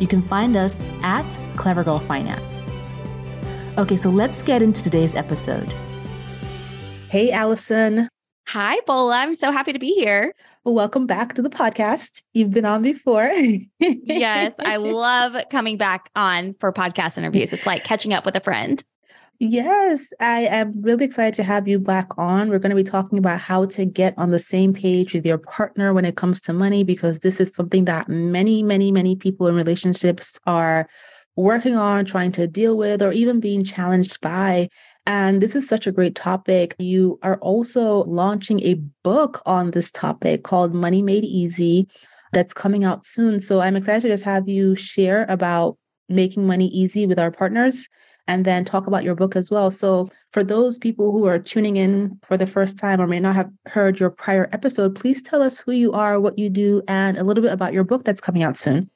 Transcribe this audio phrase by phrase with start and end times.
[0.00, 2.70] you can find us at Clever Girl Finance.
[3.78, 5.72] Okay, so let's get into today's episode.
[7.10, 8.08] Hey, Allison.
[8.48, 9.18] Hi, Bola.
[9.18, 10.32] I'm so happy to be here.
[10.64, 12.22] welcome back to the podcast.
[12.32, 13.26] You've been on before.
[13.80, 17.52] yes, I love coming back on for podcast interviews.
[17.52, 18.82] It's like catching up with a friend.
[19.38, 22.48] Yes, I am really excited to have you back on.
[22.48, 25.36] We're going to be talking about how to get on the same page with your
[25.36, 29.46] partner when it comes to money, because this is something that many, many, many people
[29.46, 30.88] in relationships are
[31.36, 34.70] working on, trying to deal with, or even being challenged by.
[35.04, 36.74] And this is such a great topic.
[36.78, 41.88] You are also launching a book on this topic called Money Made Easy
[42.32, 43.38] that's coming out soon.
[43.40, 45.76] So I'm excited to just have you share about
[46.08, 47.88] making money easy with our partners
[48.28, 49.70] and then talk about your book as well.
[49.70, 53.36] So, for those people who are tuning in for the first time or may not
[53.36, 57.16] have heard your prior episode, please tell us who you are, what you do, and
[57.16, 58.90] a little bit about your book that's coming out soon.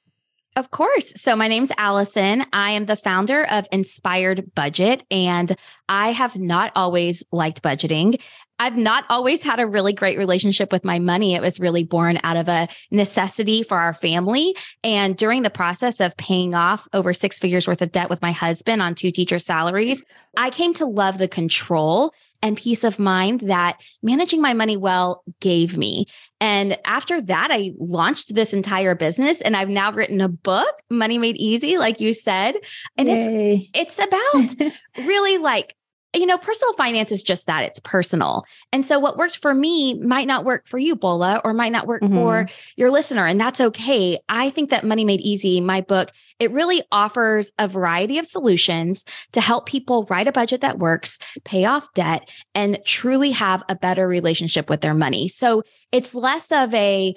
[0.56, 1.12] Of course.
[1.16, 2.44] So, my name's Allison.
[2.52, 5.56] I am the founder of Inspired Budget, and
[5.88, 8.20] I have not always liked budgeting.
[8.60, 11.34] I've not always had a really great relationship with my money.
[11.34, 14.54] It was really born out of a necessity for our family.
[14.84, 18.32] And during the process of paying off over six figures worth of debt with my
[18.32, 20.04] husband on two teacher salaries,
[20.36, 22.12] I came to love the control
[22.42, 26.06] and peace of mind that managing my money well gave me.
[26.40, 31.18] And after that, I launched this entire business and I've now written a book, Money
[31.18, 32.56] Made Easy, like you said.
[32.96, 33.70] And Yay.
[33.74, 34.72] it's it's about
[35.06, 35.74] really like
[36.14, 38.44] you know, personal finance is just that it's personal.
[38.72, 41.86] And so what worked for me might not work for you, Bola, or might not
[41.86, 42.14] work mm-hmm.
[42.14, 43.26] for your listener.
[43.26, 44.18] And that's okay.
[44.28, 46.10] I think that Money Made Easy, my book,
[46.40, 51.18] it really offers a variety of solutions to help people write a budget that works,
[51.44, 55.28] pay off debt, and truly have a better relationship with their money.
[55.28, 57.14] So it's less of a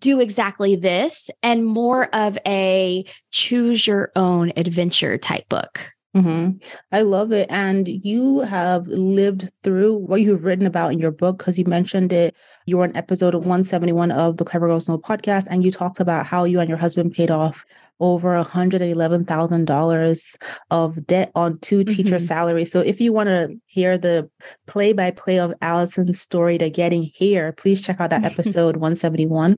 [0.00, 5.93] do exactly this and more of a choose your own adventure type book.
[6.14, 6.58] Mm-hmm.
[6.92, 7.48] I love it.
[7.50, 12.12] And you have lived through what you've written about in your book because you mentioned
[12.12, 12.36] it.
[12.66, 16.24] You were on episode 171 of the Clever Girls Know podcast, and you talked about
[16.24, 17.64] how you and your husband paid off
[17.98, 20.36] over $111,000
[20.70, 21.94] of debt on 2 mm-hmm.
[21.94, 22.70] teacher salaries.
[22.70, 24.30] So if you want to hear the
[24.66, 29.56] play by play of Allison's story to getting here, please check out that episode 171.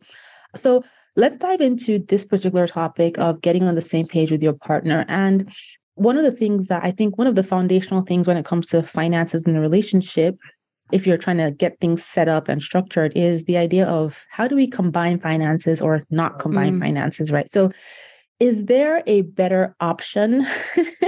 [0.54, 0.82] So
[1.16, 5.04] let's dive into this particular topic of getting on the same page with your partner.
[5.08, 5.52] And
[5.96, 8.68] one of the things that I think one of the foundational things when it comes
[8.68, 10.38] to finances in a relationship,
[10.92, 14.46] if you're trying to get things set up and structured, is the idea of how
[14.46, 16.80] do we combine finances or not combine mm.
[16.80, 17.50] finances, right?
[17.50, 17.72] So
[18.38, 20.44] is there a better option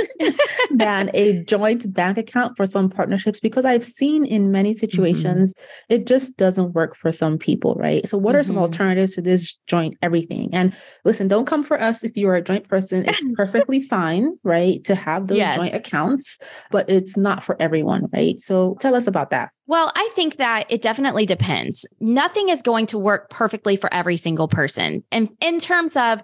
[0.71, 3.39] than a joint bank account for some partnerships?
[3.39, 4.79] Because I've seen in many mm-hmm.
[4.79, 5.95] situations, mm-hmm.
[5.95, 8.09] it just doesn't work for some people, right?
[8.09, 8.41] So, what mm-hmm.
[8.41, 8.63] are some mm-hmm.
[8.63, 10.49] alternatives to this joint everything?
[10.53, 10.75] And
[11.05, 13.05] listen, don't come for us if you are a joint person.
[13.07, 15.57] It's perfectly fine, right, to have those yes.
[15.57, 16.39] joint accounts,
[16.71, 18.41] but it's not for everyone, right?
[18.41, 19.51] So, tell us about that.
[19.67, 21.85] Well, I think that it definitely depends.
[22.01, 25.05] Nothing is going to work perfectly for every single person.
[25.13, 26.23] And in terms of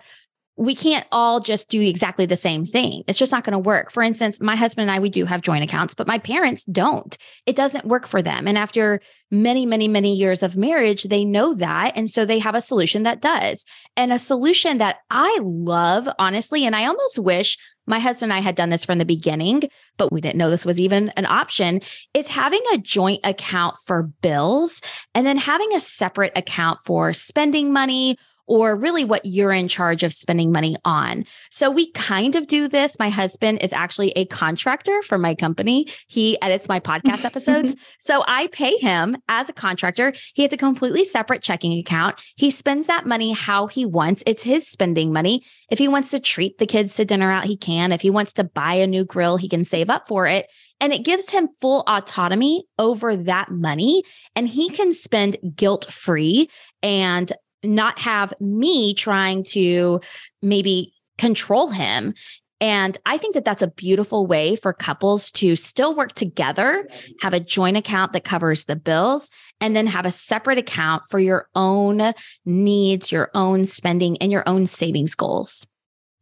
[0.56, 3.02] we can't all just do exactly the same thing.
[3.08, 3.90] It's just not going to work.
[3.90, 7.16] For instance, my husband and I, we do have joint accounts, but my parents don't.
[7.44, 8.46] It doesn't work for them.
[8.46, 9.00] And after
[9.32, 11.92] many, many, many years of marriage, they know that.
[11.96, 13.64] And so they have a solution that does.
[13.96, 18.42] And a solution that I love, honestly, and I almost wish my husband and I
[18.42, 19.64] had done this from the beginning,
[19.98, 21.80] but we didn't know this was even an option,
[22.14, 24.80] is having a joint account for bills
[25.14, 30.02] and then having a separate account for spending money or really what you're in charge
[30.02, 31.24] of spending money on.
[31.50, 32.98] So we kind of do this.
[32.98, 35.88] My husband is actually a contractor for my company.
[36.08, 37.76] He edits my podcast episodes.
[37.98, 40.12] so I pay him as a contractor.
[40.34, 42.20] He has a completely separate checking account.
[42.36, 44.22] He spends that money how he wants.
[44.26, 45.44] It's his spending money.
[45.70, 47.92] If he wants to treat the kids to dinner out, he can.
[47.92, 50.46] If he wants to buy a new grill, he can save up for it.
[50.80, 54.02] And it gives him full autonomy over that money.
[54.36, 56.50] And he can spend guilt free
[56.82, 57.32] and
[57.64, 60.00] not have me trying to
[60.42, 62.14] maybe control him.
[62.60, 66.88] And I think that that's a beautiful way for couples to still work together,
[67.20, 69.28] have a joint account that covers the bills,
[69.60, 72.14] and then have a separate account for your own
[72.46, 75.66] needs, your own spending, and your own savings goals.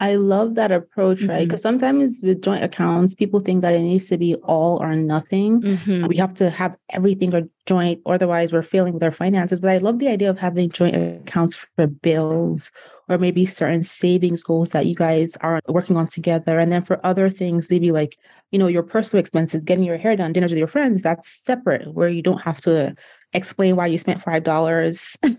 [0.03, 1.47] I love that approach, right?
[1.47, 1.79] Because mm-hmm.
[1.79, 5.63] sometimes with joint accounts, people think that it needs to be all or nothing.
[5.63, 6.09] Mm-hmm.
[6.09, 9.61] We have to have everything or joint, otherwise we're failing with our finances.
[9.61, 12.73] But I love the idea of having joint accounts for bills
[13.09, 16.59] or maybe certain savings goals that you guys are working on together.
[16.59, 18.19] And then for other things, maybe like,
[18.51, 21.95] you know, your personal expenses, getting your hair done, dinners with your friends, that's separate
[21.95, 22.97] where you don't have to
[23.33, 25.37] explain why you spent five dollars on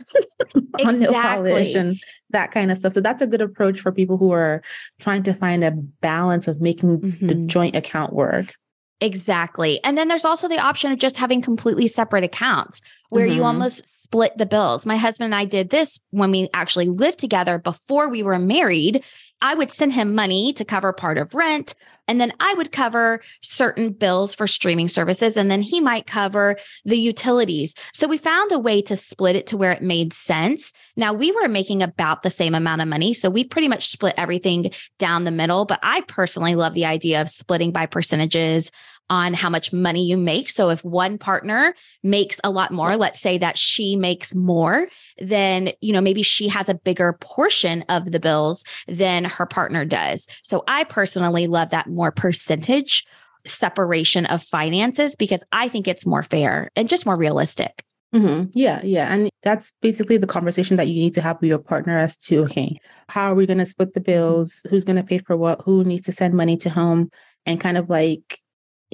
[0.78, 1.00] exactly.
[1.00, 2.00] nail polish and
[2.32, 2.94] that kind of stuff.
[2.94, 4.62] So that's a good approach for people who are
[5.00, 7.28] trying to find a balance of making mm-hmm.
[7.28, 8.54] the joint account work.
[9.02, 9.84] Exactly.
[9.84, 13.36] And then there's also the option of just having completely separate accounts where mm-hmm.
[13.36, 14.86] you almost split the bills.
[14.86, 19.04] My husband and I did this when we actually lived together before we were married.
[19.44, 21.76] I would send him money to cover part of rent,
[22.08, 26.56] and then I would cover certain bills for streaming services, and then he might cover
[26.86, 27.76] the utilities.
[27.94, 30.72] So we found a way to split it to where it made sense.
[30.96, 33.14] Now we were making about the same amount of money.
[33.14, 35.66] So we pretty much split everything down the middle.
[35.66, 38.72] But I personally love the idea of splitting by percentages
[39.10, 40.50] on how much money you make.
[40.50, 44.88] So if one partner makes a lot more, let's say that she makes more,
[45.20, 49.86] then, you know, maybe she has a bigger portion of the bills than her partner
[49.86, 50.28] does.
[50.44, 53.06] So I personally love that more percentage
[53.46, 57.84] separation of finances because I think it's more fair and just more realistic.
[58.14, 58.52] Mm-hmm.
[58.54, 59.12] Yeah, yeah.
[59.12, 62.44] And that's basically the conversation that you need to have with your partner as to,
[62.44, 62.78] okay,
[63.10, 64.64] how are we going to split the bills?
[64.70, 65.62] Who's going to pay for what?
[65.64, 67.10] Who needs to send money to home?
[67.46, 68.40] And kind of like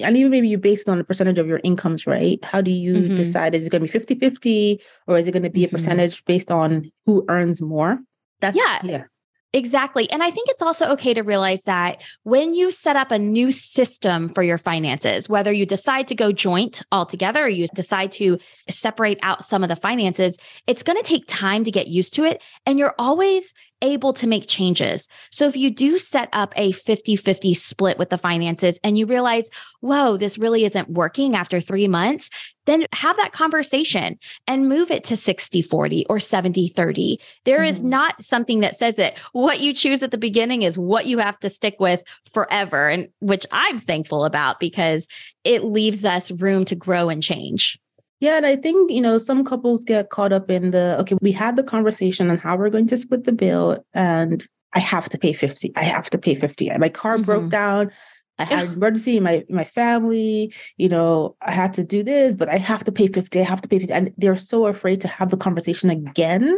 [0.02, 2.42] and even maybe you based on the percentage of your incomes, right?
[2.44, 3.14] How do you mm-hmm.
[3.14, 3.54] decide?
[3.54, 5.76] Is it going to be 50 50 or is it going to be a mm-hmm.
[5.76, 7.98] percentage based on who earns more?
[8.40, 8.80] That's, yeah.
[8.84, 9.04] Yeah.
[9.52, 10.08] Exactly.
[10.10, 13.50] And I think it's also okay to realize that when you set up a new
[13.50, 18.38] system for your finances, whether you decide to go joint altogether or you decide to
[18.68, 20.38] separate out some of the finances,
[20.68, 22.40] it's going to take time to get used to it.
[22.64, 25.08] And you're always able to make changes.
[25.30, 29.06] So if you do set up a 50 50 split with the finances and you
[29.06, 29.48] realize,
[29.80, 32.30] whoa, this really isn't working after three months,
[32.66, 37.20] then have that conversation and move it to 60 40 or 70 30.
[37.44, 37.66] There mm-hmm.
[37.66, 41.18] is not something that says that what you choose at the beginning is what you
[41.18, 45.08] have to stick with forever, and which I'm thankful about because
[45.44, 47.78] it leaves us room to grow and change.
[48.20, 51.32] Yeah, and I think, you know, some couples get caught up in the okay, we
[51.32, 55.18] had the conversation on how we're going to split the bill and I have to
[55.18, 55.72] pay 50.
[55.74, 56.70] I have to pay 50.
[56.78, 57.24] My car mm-hmm.
[57.24, 57.90] broke down.
[58.38, 62.34] I had an emergency in my my family, you know, I had to do this,
[62.34, 63.38] but I have to pay 50.
[63.38, 63.92] I have to pay 50.
[63.92, 66.56] And they're so afraid to have the conversation again.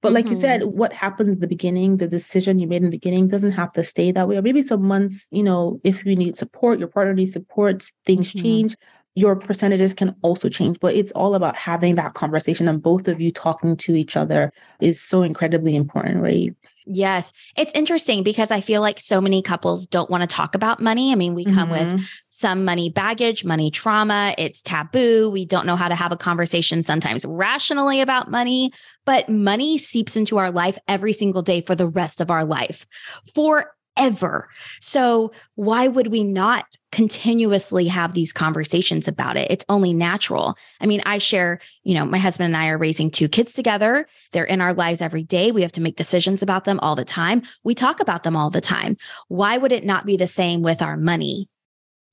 [0.00, 0.34] But like mm-hmm.
[0.34, 0.78] you said, mm-hmm.
[0.78, 3.82] what happens in the beginning, the decision you made in the beginning doesn't have to
[3.82, 4.36] stay that way.
[4.36, 8.28] Or maybe some months, you know, if you need support, your partner needs support, things
[8.28, 8.42] mm-hmm.
[8.42, 8.76] change
[9.14, 13.20] your percentages can also change, but it's all about having that conversation and both of
[13.20, 16.54] you talking to each other is so incredibly important, right?
[16.86, 17.32] Yes.
[17.56, 21.12] It's interesting because I feel like so many couples don't want to talk about money.
[21.12, 21.94] I mean, we come mm-hmm.
[21.94, 24.34] with some money baggage, money trauma.
[24.36, 25.30] It's taboo.
[25.30, 28.70] We don't know how to have a conversation sometimes rationally about money,
[29.06, 32.86] but money seeps into our life every single day for the rest of our life.
[33.34, 34.48] For ever.
[34.80, 39.50] So why would we not continuously have these conversations about it?
[39.50, 40.56] It's only natural.
[40.80, 44.06] I mean, I share, you know, my husband and I are raising two kids together.
[44.32, 45.52] They're in our lives every day.
[45.52, 47.42] We have to make decisions about them all the time.
[47.62, 48.96] We talk about them all the time.
[49.28, 51.48] Why would it not be the same with our money?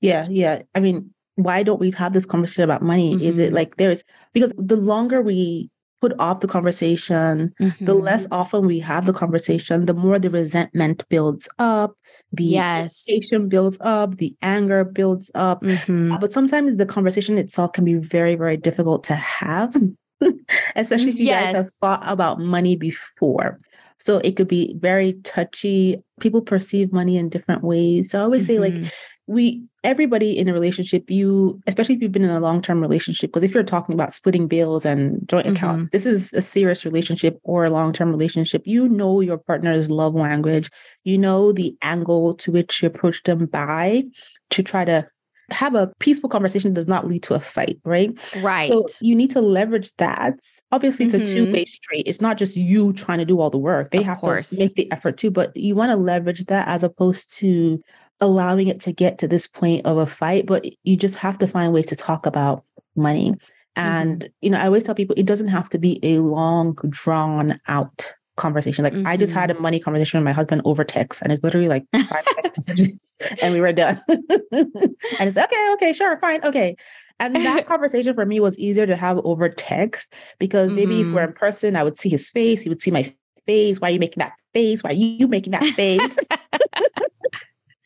[0.00, 0.62] Yeah, yeah.
[0.74, 3.14] I mean, why don't we have this conversation about money?
[3.14, 3.24] Mm-hmm.
[3.24, 3.54] Is it mm-hmm.
[3.54, 5.70] like there's because the longer we
[6.02, 7.84] put off the conversation, mm-hmm.
[7.84, 11.96] the less often we have the conversation, the more the resentment builds up,
[12.32, 13.04] the yes.
[13.46, 15.62] builds up, the anger builds up.
[15.62, 16.12] Mm-hmm.
[16.12, 19.76] Uh, but sometimes the conversation itself can be very, very difficult to have,
[20.76, 21.46] especially if you yes.
[21.46, 23.60] guys have thought about money before.
[23.98, 26.02] So it could be very touchy.
[26.18, 28.10] People perceive money in different ways.
[28.10, 28.52] So I always mm-hmm.
[28.54, 28.88] say, like, mm-hmm.
[29.26, 33.42] We everybody in a relationship you especially if you've been in a long-term relationship because
[33.42, 35.54] if you're talking about splitting bills and joint mm-hmm.
[35.54, 40.14] accounts this is a serious relationship or a long-term relationship you know your partner's love
[40.14, 40.70] language
[41.04, 44.02] you know the angle to which you approach them by
[44.50, 45.06] to try to
[45.52, 48.16] have a peaceful conversation does not lead to a fight, right?
[48.40, 48.70] Right.
[48.70, 50.34] So you need to leverage that.
[50.70, 51.24] Obviously, it's mm-hmm.
[51.24, 52.04] a two-way street.
[52.06, 53.90] It's not just you trying to do all the work.
[53.90, 54.50] They of have course.
[54.50, 57.82] to make the effort too, but you want to leverage that as opposed to
[58.22, 60.46] allowing it to get to this point of a fight.
[60.46, 62.64] But you just have to find ways to talk about
[62.96, 63.34] money.
[63.76, 64.28] And, mm-hmm.
[64.40, 68.14] you know, I always tell people it doesn't have to be a long, drawn out
[68.36, 68.84] conversation.
[68.84, 69.06] Like mm-hmm.
[69.06, 69.62] I just had a mm-hmm.
[69.62, 73.52] money conversation with my husband over text, and it's literally like five text messages, and
[73.52, 74.00] we were done.
[74.08, 74.18] and
[74.52, 76.76] it's okay, okay, sure, fine, okay.
[77.20, 80.76] And that conversation for me was easier to have over text because mm-hmm.
[80.76, 81.30] maybe if we're mm-hmm.
[81.30, 83.12] in person, I would see his face, he would see my
[83.46, 83.80] face.
[83.80, 84.82] Why are you making that face?
[84.82, 86.18] Why are you making that face?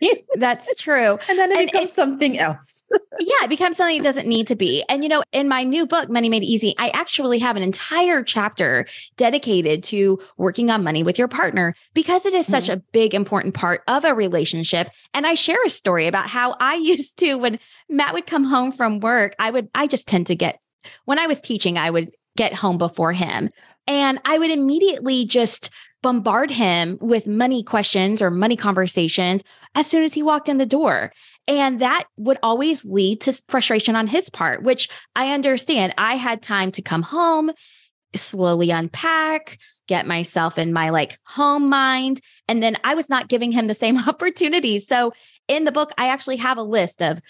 [0.37, 1.19] That's true.
[1.29, 2.85] And then it and becomes something else.
[3.19, 4.85] yeah, it becomes something it doesn't need to be.
[4.89, 8.23] And, you know, in my new book, Money Made Easy, I actually have an entire
[8.23, 8.87] chapter
[9.17, 12.75] dedicated to working on money with your partner because it is such mm-hmm.
[12.75, 14.91] a big, important part of a relationship.
[15.15, 18.73] And I share a story about how I used to, when Matt would come home
[18.73, 20.61] from work, I would, I just tend to get,
[21.05, 23.51] when I was teaching, I would get home before him.
[23.87, 25.71] And I would immediately just
[26.03, 29.43] bombard him with money questions or money conversations
[29.75, 31.13] as soon as he walked in the door.
[31.49, 35.95] And that would always lead to frustration on his part, which I understand.
[35.99, 37.53] I had time to come home,
[38.15, 42.21] slowly unpack, get myself in my like home mind.
[42.49, 44.87] And then I was not giving him the same opportunities.
[44.87, 45.13] So
[45.49, 47.21] in the book, I actually have a list of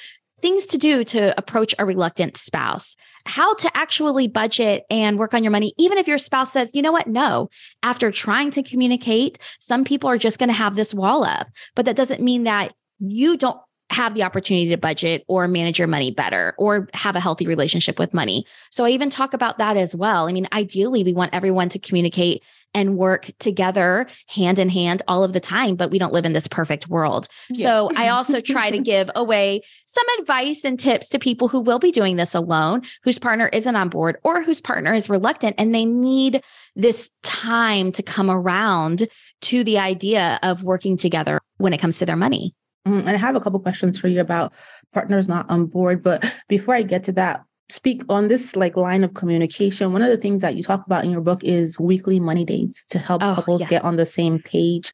[0.41, 5.43] things to do to approach a reluctant spouse, how to actually budget and work on
[5.43, 7.49] your money, even if your spouse says, you know what, no.
[7.83, 11.85] After trying to communicate, some people are just going to have this wall up, but
[11.87, 13.59] that doesn't mean that you don't
[13.91, 17.99] have the opportunity to budget or manage your money better or have a healthy relationship
[17.99, 18.45] with money.
[18.71, 20.29] So I even talk about that as well.
[20.29, 22.43] I mean, ideally, we want everyone to communicate
[22.75, 26.33] and work together hand in hand all of the time, but we don't live in
[26.33, 27.29] this perfect world.
[27.49, 27.67] Yeah.
[27.67, 31.79] So I also try to give away some advice and tips to people who will
[31.79, 35.75] be doing this alone, whose partner isn't on board or whose partner is reluctant and
[35.75, 36.43] they need
[36.75, 39.09] this time to come around
[39.41, 42.55] to the idea of working together when it comes to their money.
[42.87, 44.53] Mm, and I have a couple questions for you about
[44.93, 46.03] partners not on board.
[46.03, 49.93] But before I get to that, speak on this like line of communication.
[49.93, 52.85] One of the things that you talk about in your book is weekly money dates
[52.87, 53.71] to help oh, couples yes.
[53.71, 54.93] get on the same page.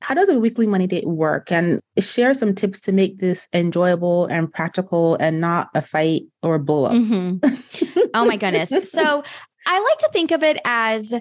[0.00, 1.50] How does a weekly money date work?
[1.50, 6.58] And share some tips to make this enjoyable and practical and not a fight or
[6.58, 6.92] blow up.
[6.92, 8.00] Mm-hmm.
[8.14, 8.70] oh my goodness.
[8.90, 9.22] So
[9.66, 11.12] I like to think of it as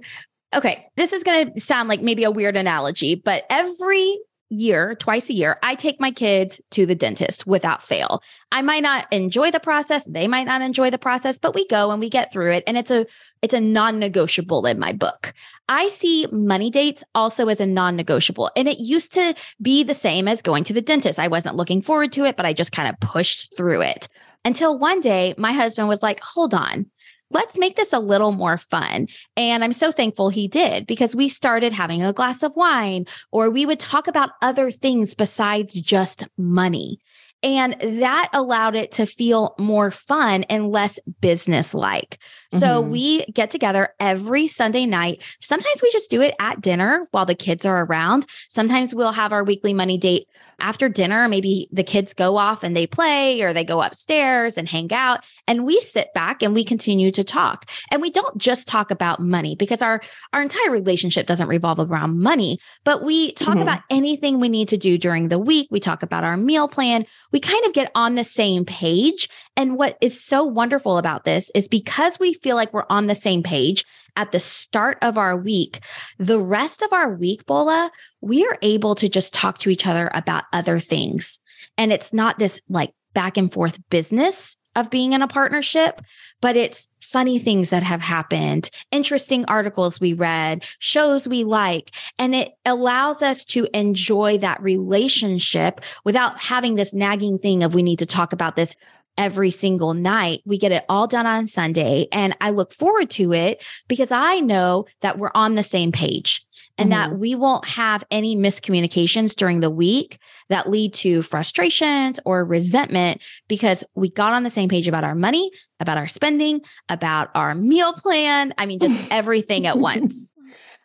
[0.56, 4.18] okay, this is going to sound like maybe a weird analogy, but every
[4.50, 8.22] year, twice a year, I take my kids to the dentist without fail.
[8.52, 11.92] I might not enjoy the process, they might not enjoy the process, but we go
[11.92, 13.06] and we get through it and it's a
[13.42, 15.34] it's a non-negotiable in my book.
[15.70, 20.28] I see money dates also as a non-negotiable and it used to be the same
[20.28, 21.20] as going to the dentist.
[21.20, 24.08] I wasn't looking forward to it, but I just kind of pushed through it.
[24.46, 26.88] Until one day my husband was like, "Hold on
[27.32, 29.08] let's make this a little more fun.
[29.36, 33.50] And I'm so thankful he did because we started having a glass of wine or
[33.50, 37.00] we would talk about other things besides just money.
[37.44, 42.18] And that allowed it to feel more fun and less business like.
[42.52, 42.60] Mm-hmm.
[42.60, 45.24] So we get together every Sunday night.
[45.42, 48.26] Sometimes we just do it at dinner while the kids are around.
[48.50, 50.28] Sometimes we'll have our weekly money date
[50.60, 51.28] after dinner.
[51.28, 55.24] Maybe the kids go off and they play or they go upstairs and hang out.
[55.48, 57.70] And we sit back and we continue to talk.
[57.92, 60.02] And we don't just talk about money because our,
[60.34, 63.62] our entire relationship doesn't revolve around money, but we talk mm-hmm.
[63.62, 65.68] about anything we need to do during the week.
[65.70, 67.06] We talk about our meal plan.
[67.32, 69.30] We kind of get on the same page.
[69.56, 73.16] And what is so wonderful about this is because we feel like we're on the
[73.16, 75.80] same page at the start of our week,
[76.18, 77.92] the rest of our week, Bola,
[78.22, 81.40] we are able to just talk to each other about other things.
[81.78, 86.02] And it's not this like back and forth business of being in a partnership,
[86.40, 92.36] but it's funny things that have happened, interesting articles we read, shows we like, and
[92.36, 98.00] it allows us to enjoy that relationship without having this nagging thing of we need
[98.00, 98.76] to talk about this
[99.18, 100.42] every single night.
[100.46, 102.08] We get it all done on Sunday.
[102.12, 106.46] And I look forward to it because I know that we're on the same page
[106.78, 107.12] and mm-hmm.
[107.12, 110.20] that we won't have any miscommunications during the week
[110.50, 115.16] that lead to frustrations or resentment because we got on the same page about our
[115.16, 118.54] money, about our spending, about our meal plan.
[118.58, 120.34] I mean, just everything at once.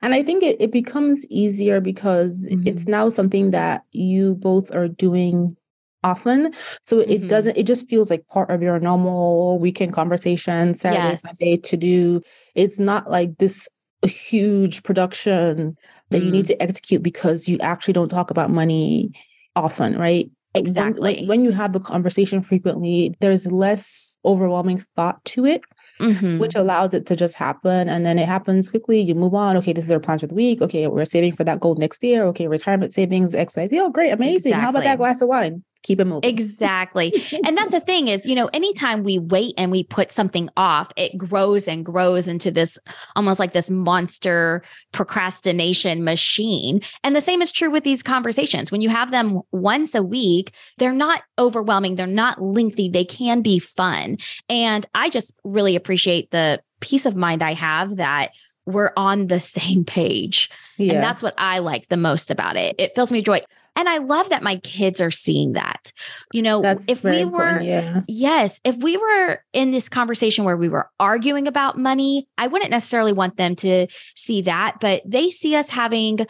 [0.03, 2.67] And I think it, it becomes easier because mm-hmm.
[2.67, 5.57] it's now something that you both are doing
[6.05, 6.53] often.
[6.83, 7.11] So mm-hmm.
[7.11, 11.23] it doesn't, it just feels like part of your normal weekend conversation, Saturday, yes.
[11.23, 12.23] Sunday to do.
[12.55, 13.69] It's not like this
[14.05, 15.77] huge production
[16.11, 16.27] that mm.
[16.27, 16.49] you need mm.
[16.49, 19.13] to execute because you actually don't talk about money
[19.55, 20.31] often, right?
[20.55, 21.01] Exactly.
[21.01, 25.63] When, like, when you have the conversation frequently, there's less overwhelming thought to it
[26.03, 26.39] mm-hmm.
[26.39, 27.89] which allows it to just happen.
[27.89, 29.01] And then it happens quickly.
[29.01, 29.57] You move on.
[29.59, 30.61] Okay, this is our plans for the week.
[30.61, 32.25] Okay, we're saving for that goal next year.
[32.25, 33.81] Okay, retirement savings, X, Y, Z.
[33.81, 34.51] Oh, great, amazing.
[34.51, 34.61] Exactly.
[34.61, 35.63] How about that glass of wine?
[35.83, 36.29] Keep it moving.
[36.29, 37.12] Exactly.
[37.45, 40.91] and that's the thing is, you know, anytime we wait and we put something off,
[40.97, 42.79] it grows and grows into this
[43.17, 44.62] almost like this monster
[44.93, 46.81] procrastination machine.
[47.03, 48.71] And the same is true with these conversations.
[48.71, 53.43] When you have them once a week, they're not overwhelming, they're not lengthy, they can
[53.43, 54.19] be fun.
[54.49, 58.33] And I just really appreciate the peace of mind I have that
[58.67, 60.51] we're on the same page.
[60.79, 60.95] Yeah.
[60.95, 62.75] And that's what I like the most about it.
[62.79, 63.43] It fills me joy.
[63.75, 65.93] And I love that my kids are seeing that.
[66.33, 68.02] You know, That's if we were, yeah.
[68.07, 72.71] yes, if we were in this conversation where we were arguing about money, I wouldn't
[72.71, 76.26] necessarily want them to see that, but they see us having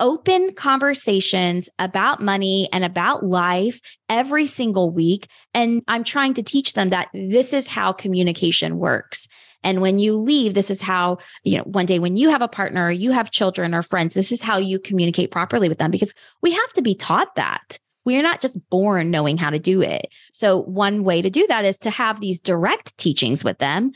[0.00, 5.28] open conversations about money and about life every single week.
[5.54, 9.28] And I'm trying to teach them that this is how communication works.
[9.62, 12.48] And when you leave, this is how, you know, one day when you have a
[12.48, 15.90] partner or you have children or friends, this is how you communicate properly with them
[15.90, 17.78] because we have to be taught that.
[18.06, 20.06] We're not just born knowing how to do it.
[20.32, 23.92] So, one way to do that is to have these direct teachings with them,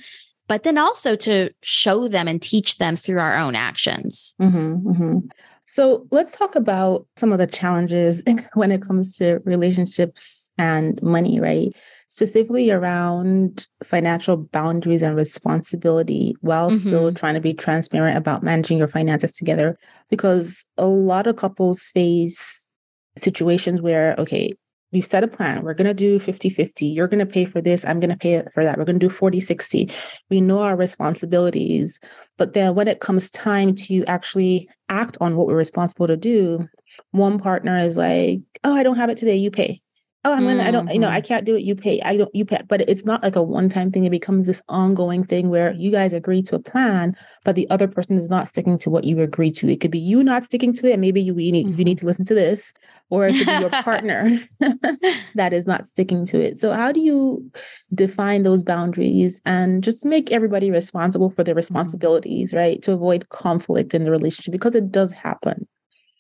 [0.47, 4.37] but then also to show them and teach them through our own actions.
[4.41, 5.19] Mm-hmm, mm-hmm.
[5.67, 8.23] So, let's talk about some of the challenges
[8.55, 11.75] when it comes to relationships and money, right?
[12.15, 16.87] specifically around financial boundaries and responsibility while mm-hmm.
[16.87, 19.77] still trying to be transparent about managing your finances together.
[20.11, 22.71] Because a lot of couples face
[23.17, 24.53] situations where, okay,
[24.95, 25.63] we've set a plan.
[25.63, 26.87] We're going to do 50 50.
[26.87, 27.85] You're going to pay for this.
[27.85, 28.79] I'm going to pay for that.
[28.79, 29.91] We're going to do 40 60.
[30.31, 32.01] We know our responsibilities.
[32.39, 36.67] But then when it comes time to actually act on what we're responsible to do,
[37.11, 39.37] one partner is like, oh, I don't have it today.
[39.37, 39.83] You pay
[40.25, 40.69] oh i'm gonna mm-hmm.
[40.69, 41.27] i don't you know i mm-hmm.
[41.27, 43.91] can't do it you pay i don't you pay but it's not like a one-time
[43.91, 47.69] thing it becomes this ongoing thing where you guys agree to a plan but the
[47.71, 50.45] other person is not sticking to what you agreed to it could be you not
[50.45, 51.79] sticking to it maybe you, you need mm-hmm.
[51.79, 52.73] you need to listen to this
[53.11, 54.41] or it could be your partner
[55.35, 57.51] that is not sticking to it so how do you
[57.95, 61.59] define those boundaries and just make everybody responsible for their mm-hmm.
[61.59, 65.67] responsibilities right to avoid conflict in the relationship because it does happen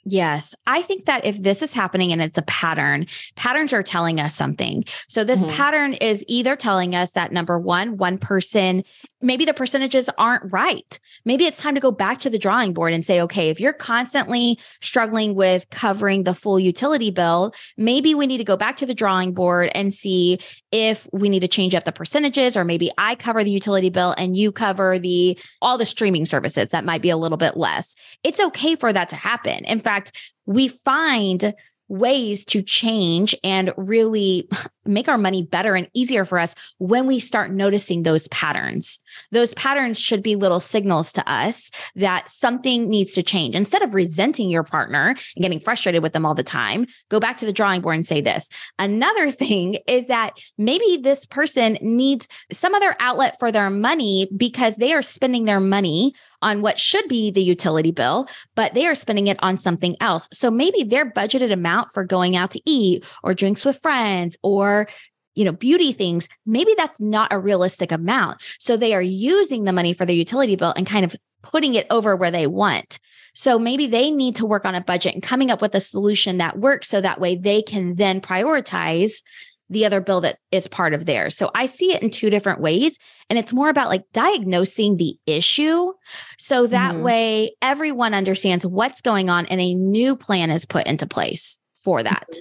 [0.04, 0.54] Yes.
[0.66, 4.34] I think that if this is happening and it's a pattern, patterns are telling us
[4.34, 4.84] something.
[5.08, 5.56] So this mm-hmm.
[5.56, 8.84] pattern is either telling us that number one, one person
[9.24, 10.98] maybe the percentages aren't right.
[11.24, 13.72] Maybe it's time to go back to the drawing board and say, okay, if you're
[13.72, 18.86] constantly struggling with covering the full utility bill, maybe we need to go back to
[18.86, 20.38] the drawing board and see
[20.70, 24.14] if we need to change up the percentages or maybe I cover the utility bill
[24.16, 27.96] and you cover the all the streaming services that might be a little bit less.
[28.22, 29.64] It's okay for that to happen.
[29.64, 31.54] In fact, we find
[31.88, 34.48] ways to change and really
[34.86, 39.00] make our money better and easier for us when we start noticing those patterns.
[39.32, 43.54] Those patterns should be little signals to us that something needs to change.
[43.54, 47.36] Instead of resenting your partner and getting frustrated with them all the time, go back
[47.38, 48.48] to the drawing board and say this.
[48.78, 54.76] Another thing is that maybe this person needs some other outlet for their money because
[54.76, 58.94] they are spending their money on what should be the utility bill, but they are
[58.94, 60.28] spending it on something else.
[60.32, 64.86] So maybe their budgeted amount for going out to eat or drinks with friends or
[65.34, 68.40] you know, beauty things, maybe that's not a realistic amount.
[68.60, 71.88] So they are using the money for their utility bill and kind of putting it
[71.90, 72.98] over where they want.
[73.34, 76.38] So maybe they need to work on a budget and coming up with a solution
[76.38, 79.22] that works so that way they can then prioritize
[79.70, 81.36] the other bill that is part of theirs.
[81.36, 82.98] So I see it in two different ways.
[83.30, 85.92] And it's more about like diagnosing the issue.
[86.38, 87.02] So that mm-hmm.
[87.02, 92.02] way everyone understands what's going on and a new plan is put into place for
[92.02, 92.36] that.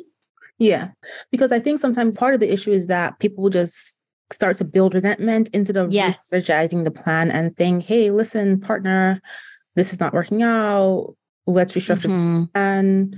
[0.60, 0.90] Yeah.
[1.32, 4.94] Because I think sometimes part of the issue is that people just start to build
[4.94, 6.28] resentment instead of yes.
[6.30, 9.22] strategizing the plan and saying, hey, listen, partner,
[9.76, 11.16] this is not working out.
[11.46, 12.44] Let's restructure mm-hmm.
[12.56, 13.18] and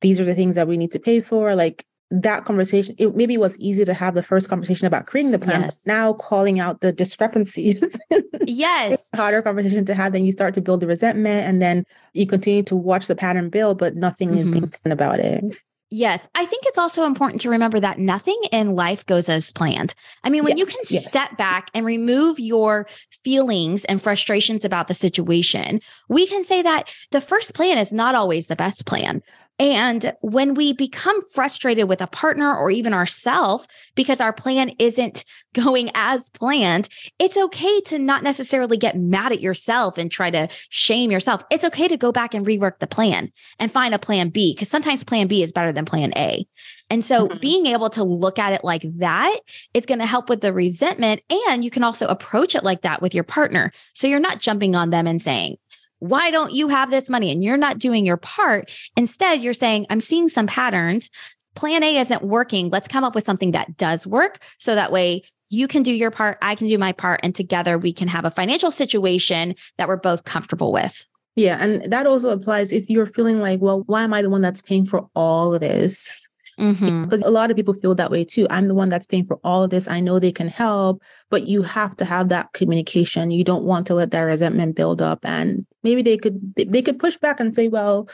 [0.00, 1.54] these are the things that we need to pay for.
[1.54, 5.38] Like that conversation, it maybe was easy to have the first conversation about creating the
[5.38, 5.80] plan, yes.
[5.86, 7.82] now calling out the discrepancies.
[8.46, 9.08] yes.
[9.14, 10.12] Harder conversation to have.
[10.12, 13.48] Then you start to build the resentment and then you continue to watch the pattern
[13.48, 14.38] build, but nothing mm-hmm.
[14.38, 14.88] is being mm-hmm.
[14.88, 15.56] done about it.
[15.94, 16.26] Yes.
[16.34, 19.94] I think it's also important to remember that nothing in life goes as planned.
[20.24, 21.06] I mean, when you can yes.
[21.06, 22.86] step back and remove your
[23.24, 28.14] feelings and frustrations about the situation, we can say that the first plan is not
[28.14, 29.22] always the best plan.
[29.62, 35.24] And when we become frustrated with a partner or even ourselves because our plan isn't
[35.54, 36.88] going as planned,
[37.20, 41.44] it's okay to not necessarily get mad at yourself and try to shame yourself.
[41.48, 44.68] It's okay to go back and rework the plan and find a plan B because
[44.68, 46.44] sometimes plan B is better than plan A.
[46.90, 47.38] And so mm-hmm.
[47.38, 49.38] being able to look at it like that
[49.74, 51.22] is going to help with the resentment.
[51.48, 53.70] And you can also approach it like that with your partner.
[53.94, 55.56] So you're not jumping on them and saying,
[56.02, 57.30] why don't you have this money?
[57.30, 58.72] And you're not doing your part.
[58.96, 61.10] Instead, you're saying, I'm seeing some patterns.
[61.54, 62.70] Plan A isn't working.
[62.70, 64.42] Let's come up with something that does work.
[64.58, 67.78] So that way you can do your part, I can do my part, and together
[67.78, 71.06] we can have a financial situation that we're both comfortable with.
[71.36, 71.62] Yeah.
[71.62, 74.62] And that also applies if you're feeling like, well, why am I the one that's
[74.62, 76.21] paying for all of this?
[76.58, 77.04] Mm-hmm.
[77.04, 78.46] Because a lot of people feel that way too.
[78.50, 79.88] I'm the one that's paying for all of this.
[79.88, 83.30] I know they can help, but you have to have that communication.
[83.30, 85.20] You don't want to let that resentment build up.
[85.24, 88.08] And maybe they could they could push back and say, well,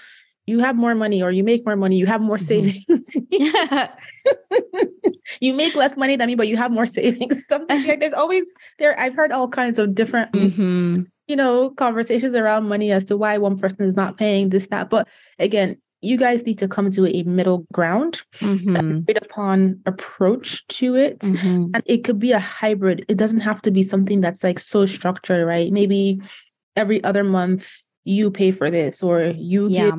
[0.49, 2.47] you have more money or you make more money, you have more mm-hmm.
[2.47, 3.17] savings.
[5.41, 7.37] you make less money than me, but you have more savings.
[7.49, 8.45] Something like there's always
[8.79, 8.99] there.
[8.99, 11.03] I've heard all kinds of different, mm-hmm.
[11.27, 14.89] you know, conversations around money as to why one person is not paying this, that.
[14.89, 15.07] But
[15.39, 18.77] again, you guys need to come to a middle ground, mm-hmm.
[18.77, 21.21] agreed upon approach to it.
[21.21, 21.71] Mm-hmm.
[21.75, 23.05] And it could be a hybrid.
[23.09, 25.73] It doesn't have to be something that's like so structured, right?
[25.73, 26.21] Maybe
[26.77, 29.91] every other month you pay for this or you yeah.
[29.91, 29.95] get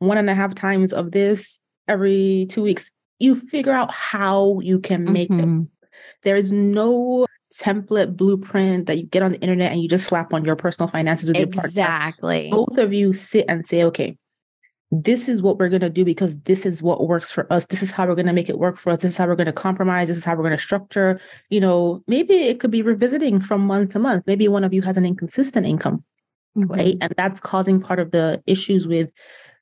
[0.00, 2.90] one and a half times of this every two weeks.
[3.20, 5.62] You figure out how you can make mm-hmm.
[5.62, 5.68] it.
[6.22, 10.34] There is no template blueprint that you get on the internet and you just slap
[10.34, 11.54] on your personal finances with exactly.
[11.54, 12.04] your partner.
[12.04, 12.48] Exactly.
[12.50, 14.17] Both of you sit and say, okay,
[14.90, 17.66] this is what we're going to do because this is what works for us.
[17.66, 19.02] This is how we're going to make it work for us.
[19.02, 20.08] This is how we're going to compromise.
[20.08, 21.20] This is how we're going to structure.
[21.50, 24.24] You know, maybe it could be revisiting from month to month.
[24.26, 26.04] Maybe one of you has an inconsistent income,
[26.56, 26.72] mm-hmm.
[26.72, 26.96] right?
[27.02, 29.10] And that's causing part of the issues with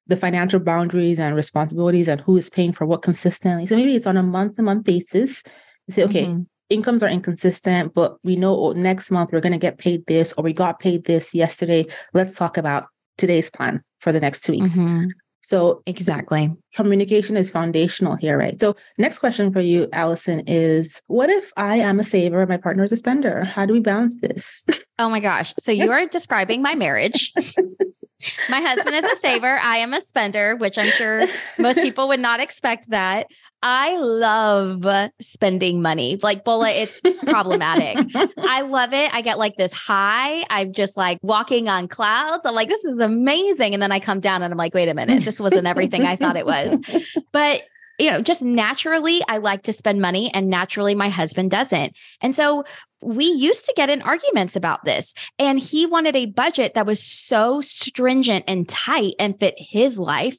[0.07, 3.67] the financial boundaries and responsibilities and who is paying for what consistently.
[3.67, 5.43] So maybe it's on a month to month basis.
[5.89, 6.43] You say, okay, mm-hmm.
[6.71, 10.45] incomes are inconsistent, but we know next month we're going to get paid this or
[10.45, 11.87] we got paid this yesterday.
[12.15, 12.87] Let's talk about
[13.19, 14.71] today's plan for the next two weeks.
[14.71, 15.07] Mm-hmm.
[15.43, 16.53] So exactly.
[16.75, 18.61] Communication is foundational here, right?
[18.61, 22.57] So next question for you, Allison, is what if I am a saver, and my
[22.57, 23.45] partner is a spender?
[23.45, 24.65] How do we balance this?
[24.99, 25.53] Oh my gosh.
[25.61, 27.35] So you are describing my marriage.
[28.49, 29.59] My husband is a saver.
[29.63, 31.27] I am a spender, which I'm sure
[31.59, 33.27] most people would not expect that.
[33.63, 36.19] I love spending money.
[36.23, 37.99] Like Bola, it's problematic.
[38.39, 39.13] I love it.
[39.13, 40.45] I get like this high.
[40.51, 42.45] I'm just like walking on clouds.
[42.45, 43.75] I'm like, this is amazing.
[43.75, 46.17] And then I come down and I'm like, wait a minute, this wasn't everything I
[46.17, 46.81] thought it was.
[47.33, 47.63] But
[47.99, 51.95] you know, just naturally, I like to spend money, and naturally, my husband doesn't.
[52.21, 52.65] And so
[53.01, 55.15] we used to get in arguments about this.
[55.39, 60.37] And he wanted a budget that was so stringent and tight and fit his life.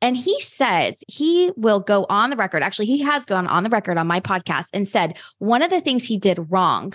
[0.00, 2.62] And he says he will go on the record.
[2.62, 5.80] Actually, he has gone on the record on my podcast and said one of the
[5.80, 6.94] things he did wrong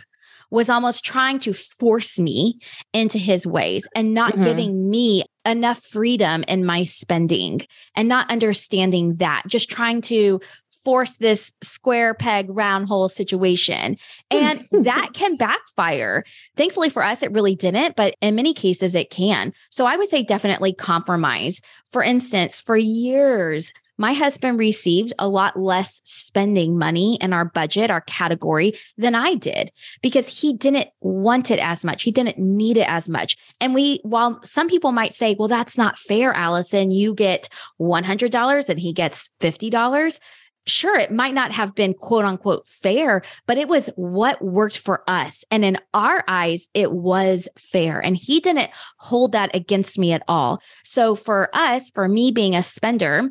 [0.52, 2.58] was almost trying to force me
[2.94, 4.44] into his ways and not mm-hmm.
[4.44, 7.62] giving me enough freedom in my spending
[7.96, 10.40] and not understanding that, just trying to
[10.84, 13.98] force this square peg round hole situation.
[14.32, 14.38] Hmm.
[14.38, 16.24] And that can backfire.
[16.56, 19.54] Thankfully for us, it really didn't, but in many cases, it can.
[19.70, 21.62] So I would say definitely compromise.
[21.88, 27.92] For instance, for years, my husband received a lot less spending money in our budget,
[27.92, 32.04] our category, than I did because he didn't want it as much.
[32.04, 33.36] He didn't need it as much.
[33.60, 38.70] And we, while some people might say, well, that's not fair, Allison, you get $100
[38.70, 40.20] and he gets $50
[40.70, 45.04] sure, it might not have been quote unquote fair, but it was what worked for
[45.10, 45.44] us.
[45.52, 48.00] And in our eyes, it was fair.
[48.00, 50.62] And he didn't hold that against me at all.
[50.84, 53.30] So for us, for me being a spender,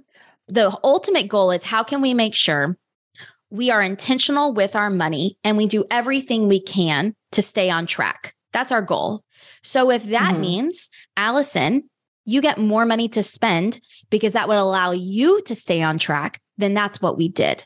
[0.49, 2.77] the ultimate goal is how can we make sure
[3.51, 7.87] we are intentional with our money and we do everything we can to stay on
[7.87, 8.35] track?
[8.53, 9.25] That's our goal.
[9.63, 10.41] So if that mm-hmm.
[10.41, 11.89] means, Allison,
[12.29, 16.43] you get more money to spend because that would allow you to stay on track,
[16.59, 17.65] then that's what we did.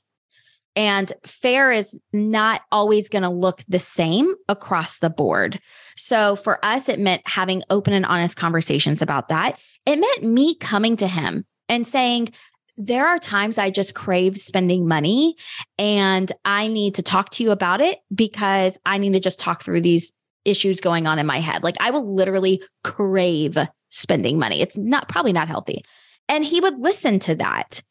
[0.76, 5.58] And fair is not always going to look the same across the board.
[5.96, 9.58] So for us, it meant having open and honest conversations about that.
[9.84, 12.32] It meant me coming to him and saying,
[12.76, 15.34] there are times I just crave spending money
[15.76, 19.64] and I need to talk to you about it because I need to just talk
[19.64, 21.64] through these issues going on in my head.
[21.64, 23.58] Like I will literally crave
[23.92, 24.60] spending money.
[24.60, 25.84] It's not probably not healthy.
[26.28, 27.82] And he would listen to that.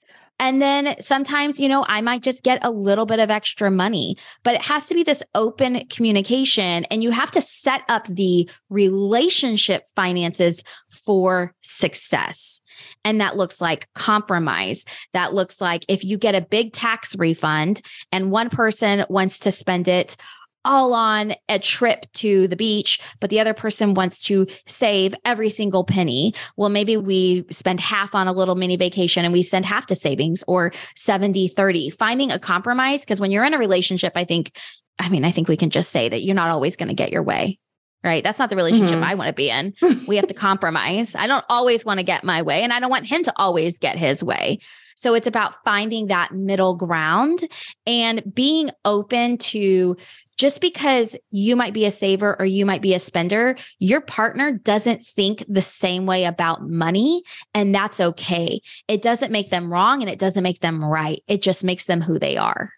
[0.42, 4.18] And then sometimes, you know, I might just get a little bit of extra money,
[4.44, 8.50] but it has to be this open communication and you have to set up the
[8.72, 12.60] relationship finances for success.
[13.06, 14.84] And that looks like compromise.
[15.14, 19.52] That looks like if you get a big tax refund and one person wants to
[19.52, 20.18] spend it
[20.66, 25.50] all on a trip to the beach, but the other person wants to save every
[25.50, 26.34] single penny.
[26.58, 29.96] Well, maybe we spend half on a little mini vacation and we send half to
[29.96, 31.90] savings or 70 30.
[31.92, 34.58] Finding a compromise, because when you're in a relationship, I think,
[35.00, 37.12] I mean, I think we can just say that you're not always going to get
[37.12, 37.60] your way.
[38.04, 38.24] Right.
[38.24, 39.04] That's not the relationship mm-hmm.
[39.04, 39.76] I want to be in.
[40.08, 41.14] we have to compromise.
[41.14, 43.78] I don't always want to get my way, and I don't want him to always
[43.78, 44.58] get his way.
[44.96, 47.48] So it's about finding that middle ground
[47.86, 49.98] and being open to
[50.42, 54.52] just because you might be a saver or you might be a spender, your partner
[54.52, 57.22] doesn't think the same way about money.
[57.54, 58.60] And that's okay.
[58.88, 61.22] It doesn't make them wrong and it doesn't make them right.
[61.28, 62.72] It just makes them who they are.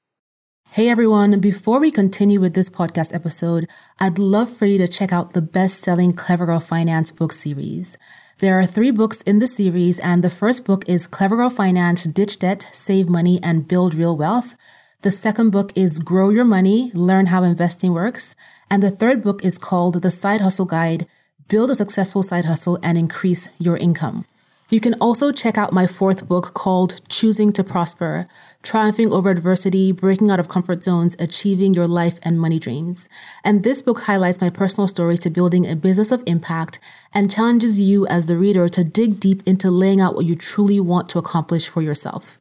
[0.72, 5.14] Hey everyone, before we continue with this podcast episode, I'd love for you to check
[5.14, 7.98] out the best selling Clever Girl Finance book series.
[8.40, 12.04] There are three books in the series, and the first book is Clever Girl Finance
[12.04, 14.58] Ditch Debt, Save Money, and Build Real Wealth.
[15.04, 18.38] The second book is Grow Your Money, Learn How Investing Works.
[18.70, 21.08] And the third book is called The Side Hustle Guide,
[21.50, 24.24] Build a Successful Side Hustle and Increase Your Income.
[24.70, 28.30] You can also check out my fourth book called Choosing to Prosper,
[28.62, 33.10] Triumphing Over Adversity, Breaking Out of Comfort Zones, Achieving Your Life and Money Dreams.
[33.44, 36.80] And this book highlights my personal story to building a business of impact
[37.14, 40.80] and challenges you as the reader to dig deep into laying out what you truly
[40.80, 42.40] want to accomplish for yourself.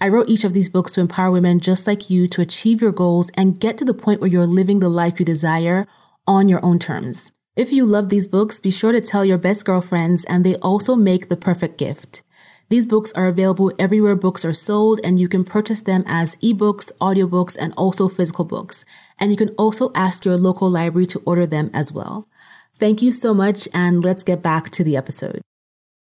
[0.00, 2.92] I wrote each of these books to empower women just like you to achieve your
[2.92, 5.86] goals and get to the point where you're living the life you desire
[6.26, 7.32] on your own terms.
[7.56, 10.94] If you love these books, be sure to tell your best girlfriends, and they also
[10.94, 12.22] make the perfect gift.
[12.68, 16.92] These books are available everywhere books are sold, and you can purchase them as ebooks,
[17.00, 18.84] audiobooks, and also physical books.
[19.18, 22.28] And you can also ask your local library to order them as well.
[22.74, 25.40] Thank you so much, and let's get back to the episode.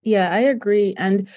[0.01, 0.95] Yeah, I agree.
[0.97, 1.27] And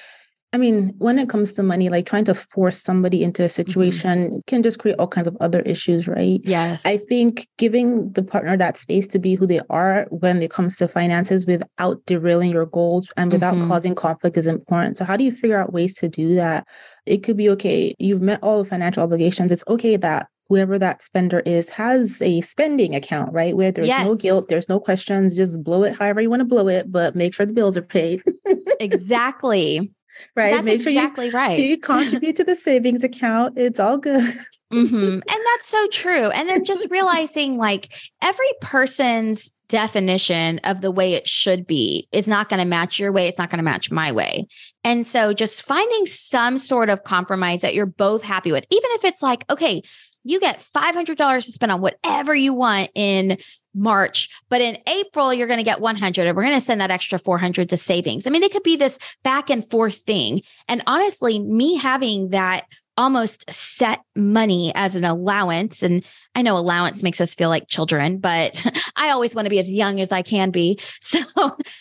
[0.57, 3.53] I mean, when it comes to money, like trying to force somebody into a mm-hmm.
[3.53, 4.38] situation mm-hmm.
[4.47, 6.40] can just create all kinds of other issues, right?
[6.45, 6.81] Yes.
[6.87, 10.79] I think giving the partner that space to be who they are when it comes
[10.79, 13.69] to finances without derailing your goals and without mm-hmm.
[13.69, 14.97] causing conflict is important.
[14.97, 16.66] So, how do you figure out ways to do that?
[17.05, 19.53] It could be okay, you've met all the financial obligations.
[19.53, 23.55] It's okay that whoever that spender is has a spending account, right?
[23.55, 24.07] Where there's yes.
[24.07, 27.14] no guilt, there's no questions, just blow it however you want to blow it, but
[27.14, 28.23] make sure the bills are paid.
[28.81, 29.92] exactly
[30.35, 30.52] right?
[30.52, 31.59] That's Make sure exactly you, right.
[31.59, 33.55] You contribute to the savings account.
[33.57, 34.35] It's all good.
[34.72, 34.94] mm-hmm.
[34.96, 36.31] And that's so true.
[36.31, 42.29] And then just realizing like every person's definition of the way it should be is
[42.29, 43.26] not going to match your way.
[43.26, 44.46] It's not going to match my way.
[44.85, 49.05] And so just finding some sort of compromise that you're both happy with, even if
[49.05, 49.83] it's like, okay,
[50.26, 53.38] you get $500 to spend on whatever you want in
[53.77, 56.91] March, but in April, you're going to get 100 and we're going to send that
[56.91, 58.27] extra 400 to savings.
[58.27, 60.43] I mean, it could be this back and forth thing.
[60.67, 62.65] And honestly, me having that
[62.97, 65.83] almost set money as an allowance.
[65.83, 68.62] And I know allowance makes us feel like children, but
[68.97, 70.81] I always want to be as young as I can be.
[71.03, 71.21] So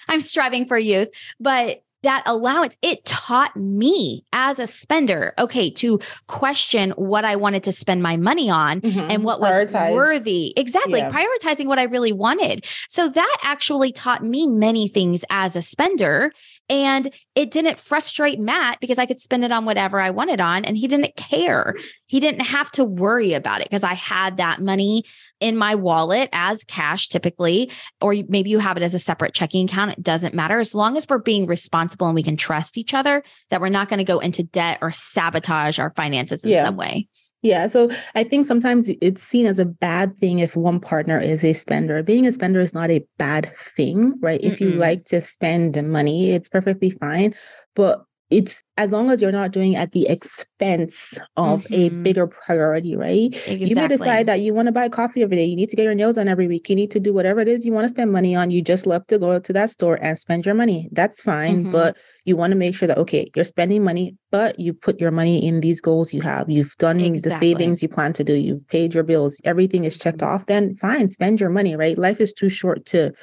[0.07, 1.09] I'm striving for youth.
[1.39, 7.63] But that allowance, it taught me as a spender, okay, to question what I wanted
[7.63, 9.11] to spend my money on mm-hmm.
[9.11, 10.53] and what was worthy.
[10.55, 10.99] Exactly.
[10.99, 11.09] Yeah.
[11.09, 12.65] Prioritizing what I really wanted.
[12.87, 16.31] So that actually taught me many things as a spender.
[16.67, 20.65] And it didn't frustrate Matt because I could spend it on whatever I wanted on
[20.65, 21.75] and he didn't care.
[22.07, 25.03] He didn't have to worry about it because I had that money
[25.39, 27.69] in my wallet as cash typically,
[28.01, 29.91] or maybe you have it as a separate checking account.
[29.91, 30.59] It doesn't matter.
[30.59, 33.87] As long as we're being responsible and we can trust each other, that we're not
[33.87, 36.65] going to go into debt or sabotage our finances in yeah.
[36.65, 37.07] some way.
[37.45, 37.67] Yeah.
[37.67, 41.53] So I think sometimes it's seen as a bad thing if one partner is a
[41.53, 42.01] spender.
[42.01, 44.41] Being a spender is not a bad thing, right?
[44.41, 44.51] Mm-mm.
[44.51, 47.35] If you like to spend money, it's perfectly fine.
[47.75, 51.73] But it's as long as you're not doing at the expense of mm-hmm.
[51.73, 53.33] a bigger priority, right?
[53.33, 53.69] Exactly.
[53.69, 55.45] You may decide that you want to buy coffee every day.
[55.45, 56.67] You need to get your nails done every week.
[56.67, 58.49] You need to do whatever it is you want to spend money on.
[58.49, 60.89] You just love to go to that store and spend your money.
[60.91, 61.63] That's fine.
[61.63, 61.71] Mm-hmm.
[61.71, 65.11] But you want to make sure that, okay, you're spending money, but you put your
[65.11, 66.49] money in these goals you have.
[66.49, 67.29] You've done exactly.
[67.29, 68.33] the savings you plan to do.
[68.33, 69.39] You've paid your bills.
[69.45, 70.33] Everything is checked mm-hmm.
[70.33, 70.47] off.
[70.47, 71.97] Then fine, spend your money, right?
[71.97, 73.13] Life is too short to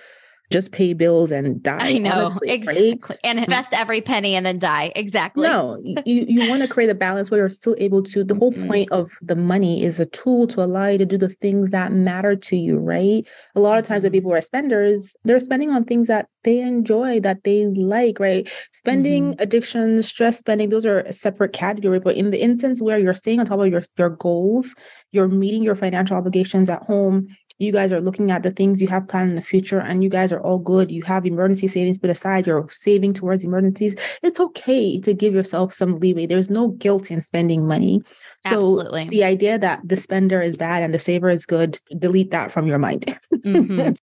[0.53, 1.79] just pay bills and die.
[1.81, 3.19] I know honestly, exactly, right?
[3.25, 3.45] and mm.
[3.45, 4.93] invest every penny and then die.
[4.95, 5.49] Exactly.
[5.49, 8.23] No, you you want to create a balance where you're still able to.
[8.23, 8.69] The whole mm-hmm.
[8.69, 11.93] point of the money is a tool to allow you to do the things that
[11.93, 13.27] matter to you, right?
[13.55, 14.19] A lot of times when mm-hmm.
[14.19, 18.51] people are spenders, they're spending on things that they enjoy, that they like, right?
[18.73, 19.43] Spending, mm-hmm.
[19.43, 22.01] addictions, stress spending, those are a separate category.
[22.01, 24.75] But in the instance where you're staying on top of your your goals,
[25.13, 27.29] you're meeting your financial obligations at home
[27.63, 30.11] you guys are looking at the things you have planned in the future and you
[30.11, 30.91] guys are all good.
[30.91, 32.47] You have emergency savings put aside.
[32.47, 33.95] You're saving towards emergencies.
[34.23, 36.27] It's okay to give yourself some leeway.
[36.27, 38.03] There's no guilt in spending money.
[38.47, 39.09] So Absolutely.
[39.09, 42.67] the idea that the spender is bad and the saver is good delete that from
[42.67, 43.19] your mind.
[43.33, 43.93] Mm-hmm.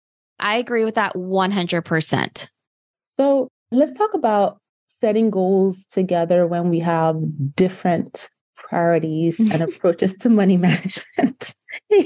[0.43, 2.49] i agree with that 100%
[3.09, 7.17] so let's talk about setting goals together when we have
[7.55, 11.55] different priorities and approaches to money management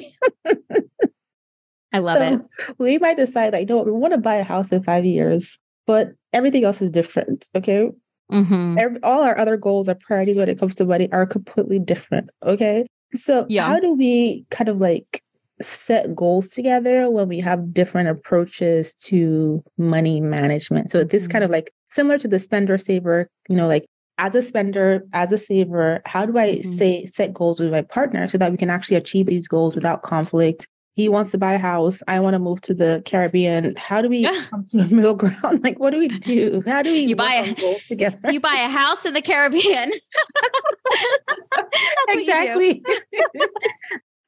[1.96, 2.35] I love so
[2.68, 2.78] it.
[2.78, 6.12] We might decide like, no, we want to buy a house in five years, but
[6.32, 7.48] everything else is different.
[7.54, 7.90] Okay.
[8.30, 8.76] Mm-hmm.
[8.78, 12.28] Every, all our other goals or priorities when it comes to money are completely different.
[12.44, 12.87] Okay.
[13.14, 13.66] So yeah.
[13.66, 15.22] how do we kind of like
[15.62, 20.90] set goals together when we have different approaches to money management?
[20.90, 21.32] So this mm-hmm.
[21.32, 23.87] kind of like similar to the spender saver, you know, like
[24.18, 26.70] as a spender, as a saver, how do I mm-hmm.
[26.70, 30.02] say set goals with my partner so that we can actually achieve these goals without
[30.02, 32.02] conflict he wants to buy a house.
[32.09, 33.76] I want to move to the Caribbean.
[33.76, 35.61] How do we come to a middle ground?
[35.66, 36.62] Like, what do we do?
[36.66, 38.18] How do we you buy a, goals together?
[38.30, 39.90] You buy a house in the Caribbean.
[42.09, 42.82] exactly.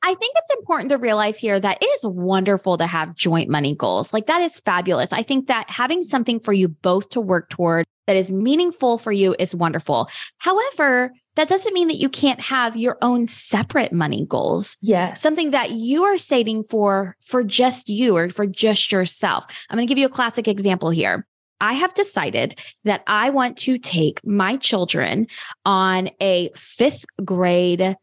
[0.03, 3.75] I think it's important to realize here that it is wonderful to have joint money
[3.75, 4.13] goals.
[4.13, 5.13] Like that is fabulous.
[5.13, 9.13] I think that having something for you both to work toward that is meaningful for
[9.13, 10.09] you is wonderful.
[10.39, 14.79] However, that doesn't mean that you can't have your own separate money goals.
[14.81, 15.21] Yes.
[15.21, 19.45] Something that you are saving for for just you or for just yourself.
[19.69, 21.27] I'm going to give you a classic example here.
[21.61, 25.27] I have decided that I want to take my children
[25.67, 27.95] on a fifth grade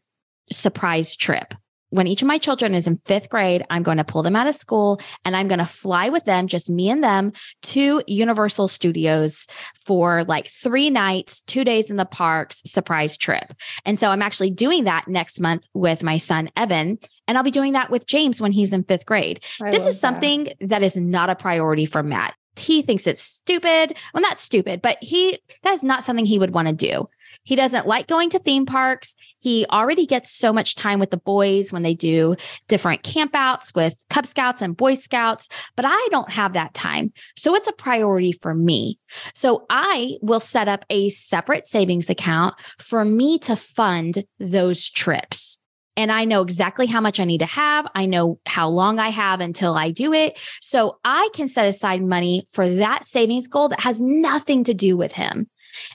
[0.52, 1.52] surprise trip
[1.90, 4.46] when each of my children is in fifth grade, I'm going to pull them out
[4.46, 8.68] of school and I'm going to fly with them, just me and them, to Universal
[8.68, 9.46] Studios
[9.78, 13.52] for like three nights, two days in the parks, surprise trip.
[13.84, 16.98] And so I'm actually doing that next month with my son, Evan.
[17.28, 19.42] And I'll be doing that with James when he's in fifth grade.
[19.62, 20.68] I this is something that.
[20.68, 22.34] that is not a priority for Matt.
[22.56, 23.96] He thinks it's stupid.
[24.14, 27.08] Well, not stupid, but he, that is not something he would want to do.
[27.46, 29.14] He doesn't like going to theme parks.
[29.38, 32.36] He already gets so much time with the boys when they do
[32.68, 37.12] different campouts with Cub Scouts and Boy Scouts, but I don't have that time.
[37.36, 38.98] So it's a priority for me.
[39.34, 45.60] So I will set up a separate savings account for me to fund those trips
[45.96, 47.86] and I know exactly how much I need to have.
[47.94, 50.38] I know how long I have until I do it.
[50.60, 54.96] So I can set aside money for that savings goal that has nothing to do
[54.96, 55.48] with him.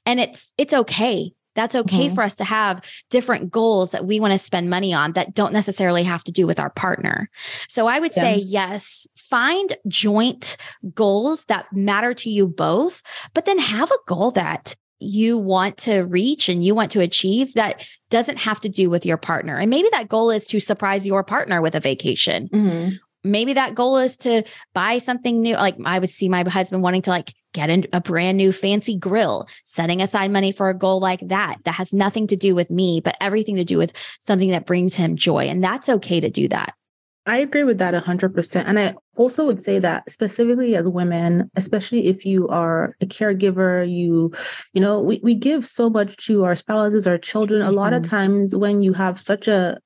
[0.06, 1.34] And it's it's okay.
[1.56, 2.16] That's okay mm-hmm.
[2.16, 5.54] for us to have different goals that we want to spend money on that don't
[5.54, 7.30] necessarily have to do with our partner.
[7.68, 8.24] So I would yeah.
[8.24, 10.58] say, yes, find joint
[10.94, 13.02] goals that matter to you both,
[13.34, 17.54] but then have a goal that you want to reach and you want to achieve
[17.56, 19.58] that doesn't have to do with your partner.
[19.58, 22.50] And maybe that goal is to surprise your partner with a vacation.
[22.50, 25.56] Mm-hmm maybe that goal is to buy something new.
[25.56, 29.48] Like I would see my husband wanting to like get a brand new fancy grill,
[29.64, 31.58] setting aside money for a goal like that.
[31.66, 34.96] That has nothing to do with me, but everything to do with something that brings
[34.96, 35.48] him joy.
[35.48, 36.74] And that's okay to do that.
[37.28, 38.64] I agree with that 100%.
[38.66, 43.88] And I also would say that specifically as women, especially if you are a caregiver,
[43.88, 44.34] you,
[44.74, 47.62] you know, we, we give so much to our spouses, our children.
[47.62, 47.70] Mm-hmm.
[47.70, 48.16] A lot of mm-hmm.
[48.16, 49.78] times when you have such a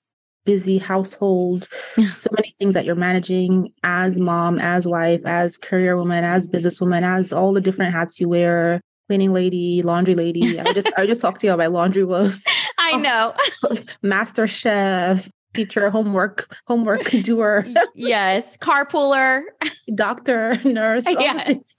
[0.46, 1.68] busy household,
[2.10, 7.04] so many things that you're managing as mom, as wife, as career woman, as businesswoman,
[7.04, 10.60] as all the different hats you wear, cleaning lady, laundry lady.
[10.60, 12.44] I just I just talked to you about laundry woes.
[12.78, 13.80] I oh, know.
[14.02, 17.66] master chef, teacher, homework, homework doer.
[17.94, 18.58] yes.
[18.58, 19.42] Carpooler.
[19.94, 21.06] Doctor, nurse.
[21.08, 21.76] Yes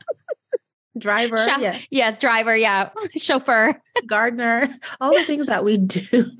[0.98, 1.78] driver yeah.
[1.90, 6.30] yes driver yeah chauffeur gardener all the things that we do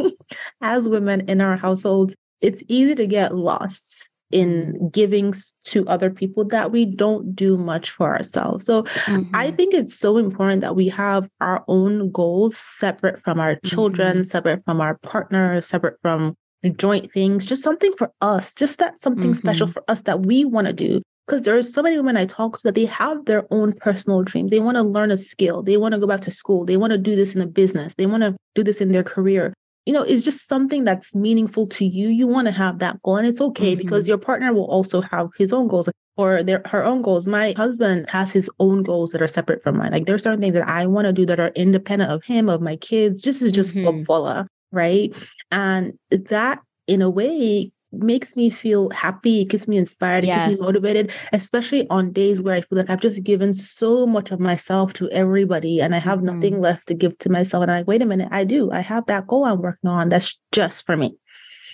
[0.61, 5.33] as women in our households it's easy to get lost in giving
[5.64, 8.66] to other people that we don't do much for ourselves.
[8.66, 9.35] So mm-hmm.
[9.35, 14.18] I think it's so important that we have our own goals separate from our children,
[14.18, 14.25] mm-hmm.
[14.25, 16.35] separate from our partner, separate from
[16.77, 19.38] joint things, just something for us, just that something mm-hmm.
[19.38, 22.57] special for us that we want to do because there's so many women I talk
[22.57, 24.49] to that they have their own personal dream.
[24.49, 25.62] They want to learn a skill.
[25.62, 26.64] They want to go back to school.
[26.64, 27.94] They want to do this in a business.
[27.94, 29.53] They want to do this in their career.
[29.87, 32.09] You know, it's just something that's meaningful to you.
[32.09, 33.83] You want to have that goal, and it's okay mm-hmm.
[33.83, 35.88] because your partner will also have his own goals.
[36.16, 37.27] or their her own goals.
[37.27, 39.92] My husband has his own goals that are separate from mine.
[39.92, 42.61] Like there's certain things that I want to do that are independent of him, of
[42.61, 43.22] my kids.
[43.22, 45.14] This is just mm right?
[45.51, 49.43] And that in a way makes me feel happy.
[49.43, 50.24] It keeps me inspired.
[50.24, 50.49] It yes.
[50.49, 54.30] keeps me motivated, especially on days where I feel like I've just given so much
[54.30, 56.34] of myself to everybody and I have mm-hmm.
[56.34, 57.62] nothing left to give to myself.
[57.62, 58.70] And I'm like, wait a minute, I do.
[58.70, 60.09] I have that goal I'm working on.
[60.09, 61.16] That's just for me.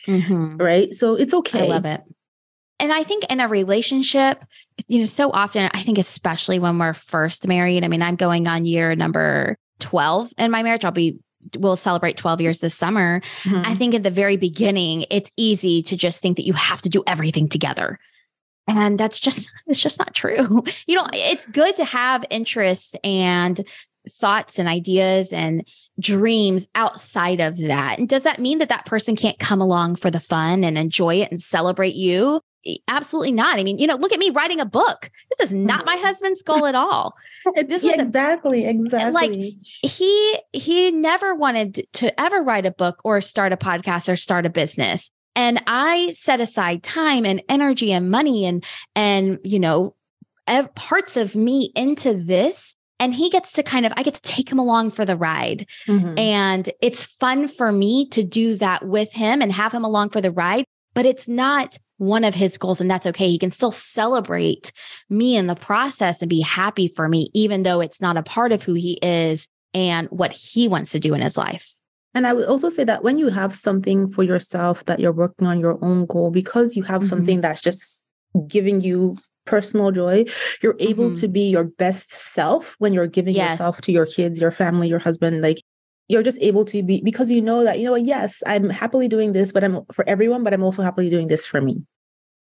[0.06, 0.56] Mm-hmm.
[0.56, 0.92] Right.
[0.92, 1.64] So it's okay.
[1.64, 2.02] I love it.
[2.78, 4.44] And I think in a relationship,
[4.88, 8.48] you know, so often, I think especially when we're first married, I mean, I'm going
[8.48, 10.84] on year number 12 in my marriage.
[10.84, 11.18] I'll be
[11.58, 13.20] we'll celebrate 12 years this summer.
[13.44, 13.62] Mm-hmm.
[13.64, 16.88] I think at the very beginning, it's easy to just think that you have to
[16.88, 17.98] do everything together.
[18.68, 20.64] And that's just, it's just not true.
[20.86, 23.66] You know, it's good to have interests and
[24.10, 25.66] thoughts and ideas and
[26.00, 27.98] dreams outside of that.
[27.98, 31.16] And does that mean that that person can't come along for the fun and enjoy
[31.16, 32.40] it and celebrate you?
[32.88, 33.58] Absolutely not.
[33.58, 35.10] I mean, you know, look at me writing a book.
[35.30, 37.14] This is not my husband's goal at all.
[37.66, 39.12] this was exactly, a, exactly.
[39.12, 39.34] Like
[39.90, 44.46] he he never wanted to ever write a book or start a podcast or start
[44.46, 45.10] a business.
[45.34, 49.94] And I set aside time and energy and money and and you know
[50.74, 54.50] parts of me into this and he gets to kind of i get to take
[54.50, 56.18] him along for the ride mm-hmm.
[56.18, 60.20] and it's fun for me to do that with him and have him along for
[60.20, 63.28] the ride but it's not one of his goals and that's okay.
[63.28, 64.72] He can still celebrate
[65.08, 68.52] me in the process and be happy for me, even though it's not a part
[68.52, 71.72] of who he is and what he wants to do in his life.
[72.14, 75.46] And I would also say that when you have something for yourself that you're working
[75.46, 77.08] on your own goal, because you have mm-hmm.
[77.08, 78.06] something that's just
[78.46, 80.24] giving you personal joy,
[80.62, 81.20] you're able mm-hmm.
[81.20, 83.52] to be your best self when you're giving yes.
[83.52, 85.40] yourself to your kids, your family, your husband.
[85.40, 85.62] Like
[86.08, 89.32] you're just able to be because you know that you know yes i'm happily doing
[89.32, 91.82] this but i'm for everyone but i'm also happily doing this for me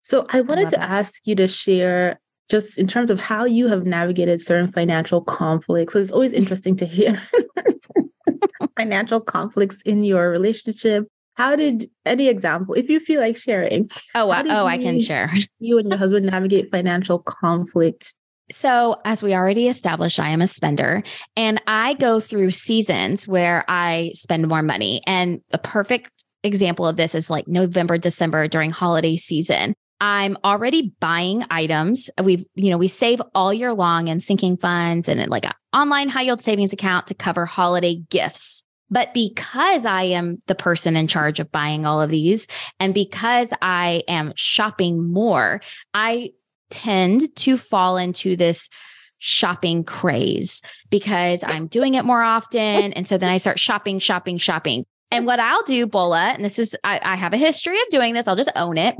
[0.08, 2.18] so I wanted I to ask you to share
[2.50, 5.92] just in terms of how you have navigated certain financial conflicts.
[5.92, 7.22] So it's always interesting to hear
[8.78, 11.10] financial conflicts in your relationship.
[11.34, 13.92] How did any example, if you feel like sharing?
[14.16, 15.30] Oh, oh, I can share.
[15.60, 18.16] You and your husband navigate financial conflict
[18.52, 21.04] so, as we already established, I am a spender
[21.36, 25.02] and I go through seasons where I spend more money.
[25.06, 26.12] And a perfect
[26.44, 29.74] example of this is like November, December during holiday season.
[30.00, 32.10] I'm already buying items.
[32.24, 36.08] We've, you know, we save all year long in sinking funds and like an online
[36.08, 38.64] high yield savings account to cover holiday gifts.
[38.90, 42.48] But because I am the person in charge of buying all of these
[42.80, 45.62] and because I am shopping more,
[45.94, 46.32] I
[46.70, 48.70] tend to fall into this
[49.20, 52.94] shopping craze because I'm doing it more often.
[52.94, 54.86] And so then I start shopping, shopping, shopping.
[55.10, 58.14] And what I'll do, Bola, and this is, I, I have a history of doing
[58.14, 58.96] this, I'll just own it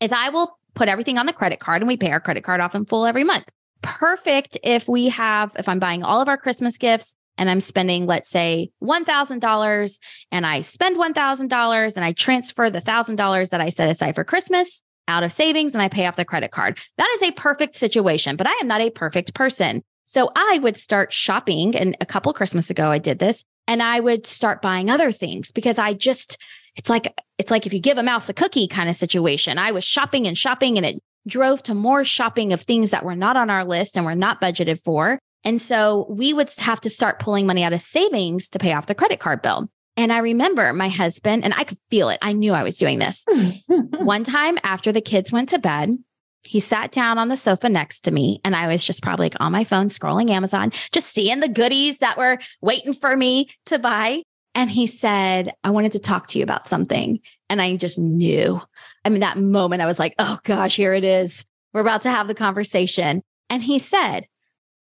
[0.00, 2.60] is I will put everything on the credit card and we pay our credit card
[2.60, 3.44] off in full every month.
[3.82, 8.06] Perfect if we have, if I'm buying all of our Christmas gifts and I'm spending,
[8.06, 9.98] let's say, $1,000
[10.32, 14.82] and I spend $1,000 and I transfer the $1,000 that I set aside for Christmas
[15.08, 16.78] out of savings and I pay off the credit card.
[16.96, 19.82] That is a perfect situation, but I am not a perfect person.
[20.04, 21.76] So I would start shopping.
[21.76, 25.50] And a couple Christmas ago, I did this and I would start buying other things
[25.50, 26.38] because I just,
[26.76, 29.58] it's like it's like if you give a mouse a cookie kind of situation.
[29.58, 33.16] I was shopping and shopping and it drove to more shopping of things that were
[33.16, 35.18] not on our list and were not budgeted for.
[35.44, 38.86] And so we would have to start pulling money out of savings to pay off
[38.86, 39.68] the credit card bill.
[39.96, 42.18] And I remember my husband, and I could feel it.
[42.22, 43.24] I knew I was doing this.
[43.28, 43.81] Hmm.
[44.02, 44.06] Mm.
[44.06, 45.96] One time after the kids went to bed,
[46.44, 49.36] he sat down on the sofa next to me, and I was just probably like
[49.40, 53.78] on my phone scrolling Amazon, just seeing the goodies that were waiting for me to
[53.78, 54.22] buy.
[54.54, 57.20] And he said, I wanted to talk to you about something.
[57.48, 58.60] And I just knew.
[59.04, 61.44] I mean, that moment I was like, oh gosh, here it is.
[61.72, 63.22] We're about to have the conversation.
[63.48, 64.26] And he said,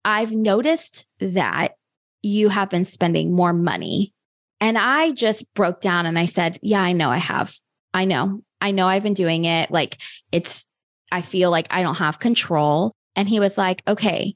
[0.06, 1.74] I've noticed that
[2.22, 4.14] you have been spending more money.
[4.62, 7.54] And I just broke down and I said, Yeah, I know I have.
[7.94, 8.44] I know.
[8.62, 9.72] I know I've been doing it.
[9.72, 9.98] Like
[10.32, 10.66] it's,
[11.12, 12.94] I feel like I don't have control.
[13.16, 14.36] And he was like, Okay,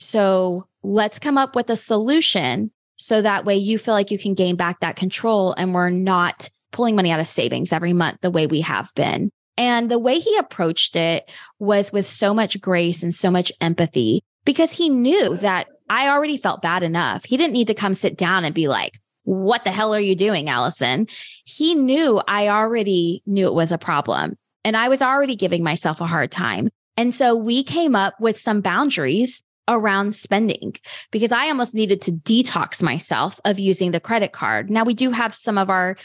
[0.00, 4.34] so let's come up with a solution so that way you feel like you can
[4.34, 8.30] gain back that control and we're not pulling money out of savings every month the
[8.30, 9.30] way we have been.
[9.56, 14.22] And the way he approached it was with so much grace and so much empathy
[14.44, 17.24] because he knew that I already felt bad enough.
[17.24, 20.14] He didn't need to come sit down and be like, what the hell are you
[20.14, 21.06] doing, Allison?
[21.44, 26.00] He knew I already knew it was a problem and I was already giving myself
[26.00, 26.70] a hard time.
[26.96, 30.74] And so we came up with some boundaries around spending
[31.10, 34.70] because I almost needed to detox myself of using the credit card.
[34.70, 35.96] Now we do have some of our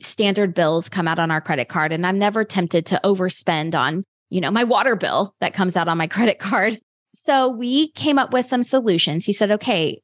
[0.00, 4.04] standard bills come out on our credit card and I'm never tempted to overspend on
[4.30, 6.80] you know, my water bill that comes out on my credit card.
[7.14, 9.26] So we came up with some solutions.
[9.26, 10.00] He said, okay,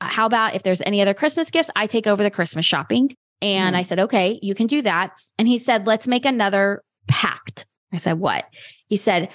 [0.00, 3.14] how about if there's any other Christmas gifts, I take over the Christmas shopping.
[3.40, 3.78] And mm.
[3.78, 5.12] I said, okay, you can do that.
[5.38, 7.66] And he said, let's make another pact.
[7.92, 8.46] I said, what?
[8.88, 9.28] He said,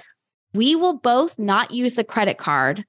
[0.53, 2.85] we will both not use the credit card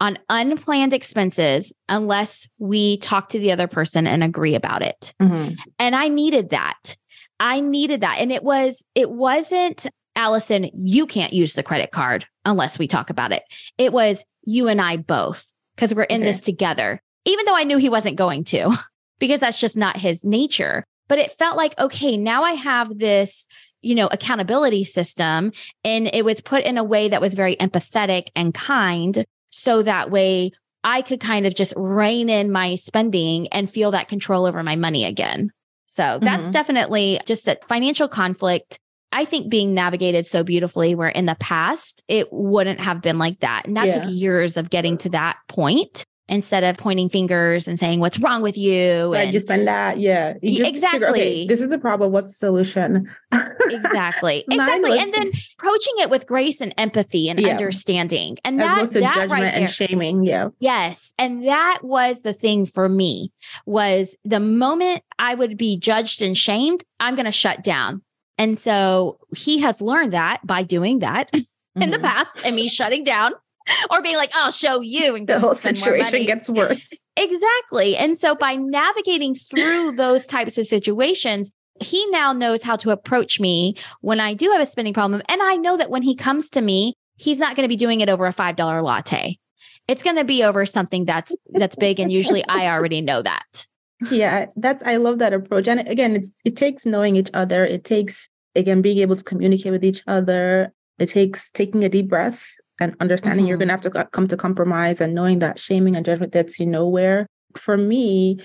[0.00, 5.12] on unplanned expenses unless we talk to the other person and agree about it.
[5.20, 5.54] Mm-hmm.
[5.78, 6.96] And I needed that.
[7.40, 8.18] I needed that.
[8.20, 13.10] And it was, it wasn't, Allison, you can't use the credit card unless we talk
[13.10, 13.42] about it.
[13.76, 16.30] It was you and I both, because we're in okay.
[16.30, 18.76] this together, even though I knew he wasn't going to,
[19.18, 20.84] because that's just not his nature.
[21.08, 23.48] But it felt like, okay, now I have this
[23.80, 25.52] you know, accountability system.
[25.84, 29.24] And it was put in a way that was very empathetic and kind.
[29.50, 30.52] So that way
[30.84, 34.76] I could kind of just rein in my spending and feel that control over my
[34.76, 35.50] money again.
[35.86, 36.52] So that's mm-hmm.
[36.52, 38.78] definitely just that financial conflict.
[39.10, 43.40] I think being navigated so beautifully, where in the past it wouldn't have been like
[43.40, 43.66] that.
[43.66, 44.00] And that yeah.
[44.00, 48.42] took years of getting to that point instead of pointing fingers and saying what's wrong
[48.42, 49.12] with you?
[49.12, 50.34] Right, and just spend that yeah.
[50.42, 53.10] Exactly figure, okay, this is the problem what's the solution?
[53.70, 54.44] Exactly.
[54.50, 54.98] Exactly.
[54.98, 57.48] and then approaching it with grace and empathy and yeah.
[57.48, 58.38] understanding.
[58.44, 60.48] And As that, that judgment right and shaming yeah.
[60.58, 61.12] Yes.
[61.18, 63.32] And that was the thing for me
[63.66, 68.02] was the moment i would be judged and shamed i'm going to shut down.
[68.38, 71.82] And so he has learned that by doing that mm-hmm.
[71.82, 72.06] in the mm-hmm.
[72.06, 73.32] past and me shutting down
[73.90, 75.14] or being like, I'll show you.
[75.14, 76.92] And the whole situation gets worse.
[77.16, 77.96] exactly.
[77.96, 81.50] And so by navigating through those types of situations,
[81.80, 85.22] he now knows how to approach me when I do have a spending problem.
[85.28, 88.00] And I know that when he comes to me, he's not going to be doing
[88.00, 89.38] it over a $5 latte.
[89.86, 93.66] It's going to be over something that's that's big and usually I already know that.
[94.10, 95.66] Yeah, that's I love that approach.
[95.66, 97.64] And again, it's it takes knowing each other.
[97.64, 100.72] It takes again being able to communicate with each other.
[100.98, 102.46] It takes taking a deep breath
[102.80, 103.48] and understanding mm-hmm.
[103.48, 106.58] you're going to have to come to compromise and knowing that shaming and judgment gets
[106.60, 107.26] you nowhere.
[107.56, 108.40] For me,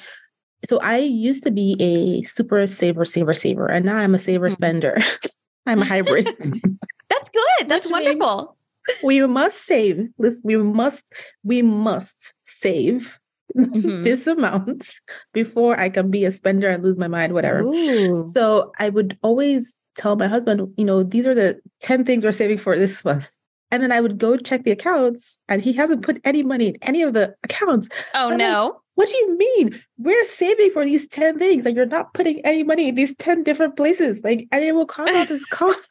[0.65, 4.47] so I used to be a super saver, saver, saver, and now I'm a saver
[4.47, 4.53] mm-hmm.
[4.53, 4.97] spender.
[5.65, 6.25] I'm a hybrid.
[7.09, 7.69] That's good.
[7.69, 8.57] That's wonderful.
[9.03, 10.09] We must save.
[10.17, 11.05] This we must
[11.43, 13.19] we must save
[13.57, 14.03] mm-hmm.
[14.03, 14.89] this amount
[15.33, 17.61] before I can be a spender and lose my mind, whatever.
[17.61, 18.25] Ooh.
[18.27, 22.31] So I would always tell my husband, you know, these are the 10 things we're
[22.31, 23.29] saving for this month.
[23.73, 26.77] And then I would go check the accounts and he hasn't put any money in
[26.83, 27.89] any of the accounts.
[28.13, 28.65] Oh, I'm no.
[28.65, 29.81] Like, what do you mean?
[29.97, 31.65] We're saving for these 10 things.
[31.65, 34.23] Like, you're not putting any money in these 10 different places.
[34.23, 35.87] Like, and it will cause all this conflict.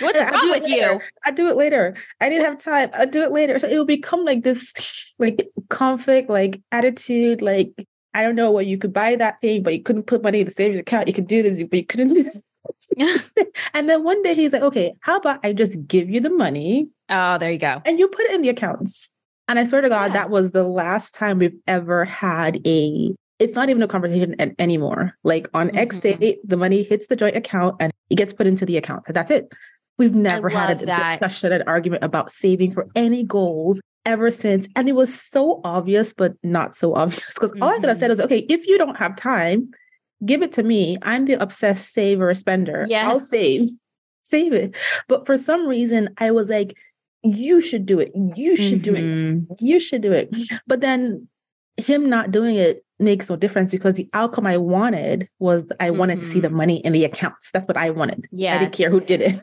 [0.00, 0.98] What's wrong with you?
[1.26, 1.94] I do it later.
[2.22, 2.88] I didn't have time.
[2.94, 3.58] I'll do it later.
[3.58, 4.72] So it will become like this
[5.18, 9.74] like conflict, like attitude, like I don't know what you could buy that thing, but
[9.74, 11.08] you couldn't put money in the savings account.
[11.08, 12.30] You could do this, but you couldn't do
[13.74, 16.88] and then one day he's like, okay, how about I just give you the money?
[17.08, 17.82] Oh, there you go.
[17.84, 19.10] And you put it in the accounts.
[19.48, 20.14] And I swear to God, yes.
[20.14, 25.14] that was the last time we've ever had a, it's not even a conversation anymore.
[25.24, 25.78] Like on mm-hmm.
[25.78, 29.04] X date, the money hits the joint account and it gets put into the account.
[29.08, 29.54] That's it.
[29.96, 31.18] We've never had a that.
[31.20, 34.68] discussion, an argument about saving for any goals ever since.
[34.76, 37.34] And it was so obvious, but not so obvious.
[37.34, 37.62] Because mm-hmm.
[37.62, 39.70] all I could have said was, okay, if you don't have time,
[40.24, 40.98] give it to me.
[41.02, 42.86] I'm the obsessed saver spender.
[42.88, 43.06] Yes.
[43.06, 43.66] I'll save,
[44.22, 44.76] save it.
[45.08, 46.76] But for some reason, I was like,
[47.22, 48.12] you should do it.
[48.14, 48.94] You should mm-hmm.
[48.94, 49.04] do it.
[49.04, 49.54] Mm-hmm.
[49.64, 50.34] You should do it.
[50.66, 51.28] But then
[51.76, 56.18] him not doing it makes no difference because the outcome I wanted was I wanted
[56.18, 56.26] mm-hmm.
[56.26, 56.56] to see the mm-hmm.
[56.56, 57.50] money in the accounts.
[57.52, 58.26] That's what I wanted.
[58.30, 58.56] Yeah.
[58.56, 59.42] I didn't care who did it.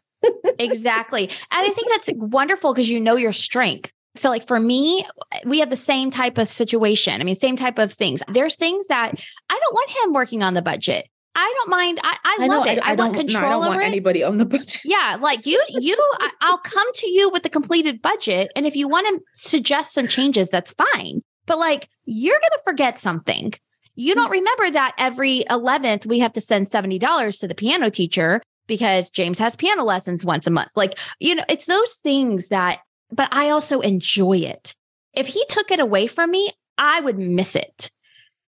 [0.60, 1.26] exactly.
[1.26, 3.92] And I think that's wonderful because you know your strength.
[4.18, 5.06] So, like for me,
[5.46, 7.20] we have the same type of situation.
[7.20, 8.22] I mean, same type of things.
[8.28, 9.12] There's things that
[9.50, 11.08] I don't want him working on the budget.
[11.38, 12.00] I don't mind.
[12.02, 12.80] I, I, I love know, it.
[12.82, 13.86] I, I, want control no, I don't want it.
[13.86, 14.82] anybody on the budget.
[14.86, 15.96] Yeah, like you, you.
[16.42, 19.94] I, will come to you with the completed budget, and if you want to suggest
[19.94, 21.22] some changes, that's fine.
[21.46, 23.54] But like, you're going to forget something.
[23.96, 24.32] You don't mm-hmm.
[24.32, 29.10] remember that every 11th we have to send seventy dollars to the piano teacher because
[29.10, 30.72] James has piano lessons once a month.
[30.76, 32.80] Like, you know, it's those things that
[33.12, 34.76] but I also enjoy it.
[35.14, 37.92] If he took it away from me, I would miss it.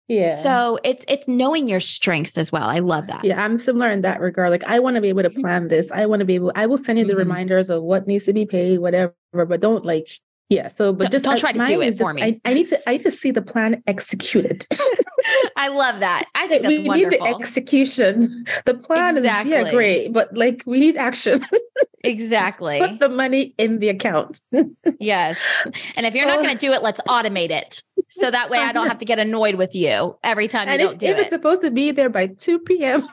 [0.09, 0.41] Yeah.
[0.41, 2.69] So it's it's knowing your strengths as well.
[2.69, 3.25] I love that.
[3.25, 4.51] Yeah, I'm similar in that regard.
[4.51, 5.91] Like I want to be able to plan this.
[5.91, 7.19] I want to be able I will send you the mm-hmm.
[7.19, 10.09] reminders of what needs to be paid, whatever, but don't like
[10.49, 10.69] yeah.
[10.69, 12.23] So, but don't, just don't try to do it for just, me.
[12.23, 12.89] I, I, need to.
[12.89, 14.67] I need to see the plan executed.
[15.57, 16.27] I love that.
[16.35, 17.11] I think we wonderful.
[17.11, 18.47] need the execution.
[18.65, 19.53] The plan exactly.
[19.53, 21.45] is yeah, great, but like we need action.
[22.05, 22.79] exactly.
[22.85, 24.41] Put the money in the account.
[25.01, 25.39] yes,
[25.97, 28.73] and if you're not going to do it, let's automate it so that way I
[28.73, 31.21] don't have to get annoyed with you every time you don't if, do if it.
[31.23, 33.09] it's supposed to be there by two p.m.,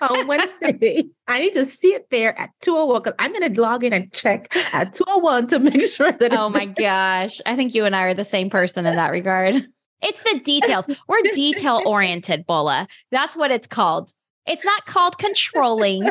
[0.00, 1.04] on Wednesday.
[1.26, 4.12] I need to see it there at 201 because I'm going to log in and
[4.12, 6.74] check at 201 to make sure that Oh my there.
[6.74, 7.40] gosh.
[7.44, 9.66] I think you and I are the same person in that regard.
[10.06, 10.88] It's the details.
[11.08, 12.86] We're detail oriented, Bola.
[13.10, 14.12] That's what it's called.
[14.46, 16.08] It's not called controlling.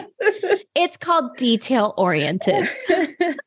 [0.76, 2.68] it's called detail oriented.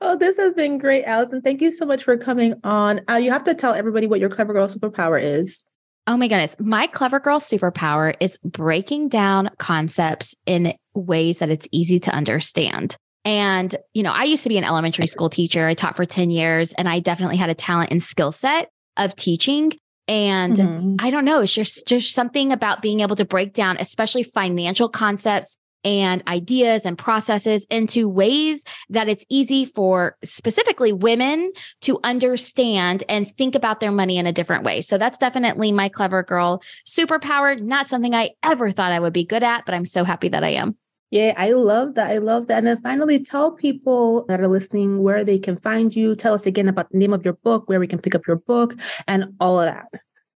[0.00, 1.42] oh, this has been great, Allison.
[1.42, 3.02] Thank you so much for coming on.
[3.10, 5.62] Uh, you have to tell everybody what your clever girl superpower is.
[6.06, 6.56] Oh my goodness.
[6.58, 12.96] My clever girl superpower is breaking down concepts in ways that it's easy to understand.
[13.26, 15.66] And, you know, I used to be an elementary school teacher.
[15.66, 19.16] I taught for 10 years and I definitely had a talent and skill set of
[19.16, 19.72] teaching.
[20.06, 20.96] And mm-hmm.
[20.98, 24.88] I don't know, it's just just something about being able to break down especially financial
[24.88, 33.04] concepts and ideas and processes into ways that it's easy for specifically women to understand
[33.08, 34.80] and think about their money in a different way.
[34.80, 39.24] So that's definitely my clever girl superpower, not something I ever thought I would be
[39.24, 40.76] good at, but I'm so happy that I am.
[41.10, 42.10] Yeah, I love that.
[42.10, 42.58] I love that.
[42.58, 46.16] And then finally, tell people that are listening where they can find you.
[46.16, 48.36] Tell us again about the name of your book, where we can pick up your
[48.36, 48.74] book,
[49.06, 49.86] and all of that.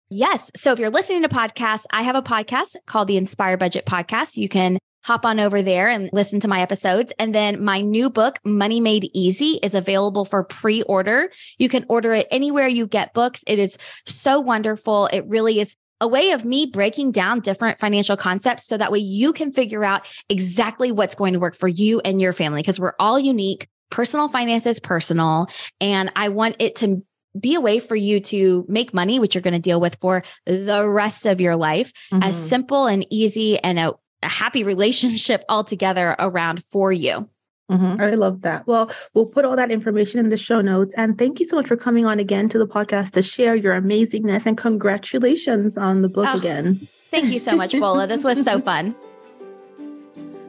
[0.10, 0.52] Yes.
[0.56, 4.38] So if you're listening to podcasts, I have a podcast called the Inspired Budget Podcast.
[4.38, 7.14] You can hop on over there and listen to my episodes.
[7.18, 11.32] And then my new book, Money Made Easy, is available for pre order.
[11.58, 13.44] You can order it anywhere you get books.
[13.48, 15.08] It is so wonderful.
[15.08, 19.00] It really is a way of me breaking down different financial concepts so that way
[19.00, 22.80] you can figure out exactly what's going to work for you and your family because
[22.80, 23.68] we're all unique.
[23.90, 25.48] Personal finance is personal.
[25.80, 27.04] And I want it to
[27.40, 30.24] be a way for you to make money, which you're going to deal with for
[30.46, 32.24] the rest of your life, mm-hmm.
[32.24, 33.94] as simple and easy and a,
[34.24, 37.30] a happy relationship altogether around for you.
[37.70, 38.02] Mm-hmm.
[38.02, 38.66] I love that.
[38.66, 40.96] Well, we'll put all that information in the show notes.
[40.96, 43.80] And thank you so much for coming on again to the podcast to share your
[43.80, 46.88] amazingness and congratulations on the book oh, again.
[47.12, 48.08] Thank you so much, Bola.
[48.08, 48.96] this was so fun.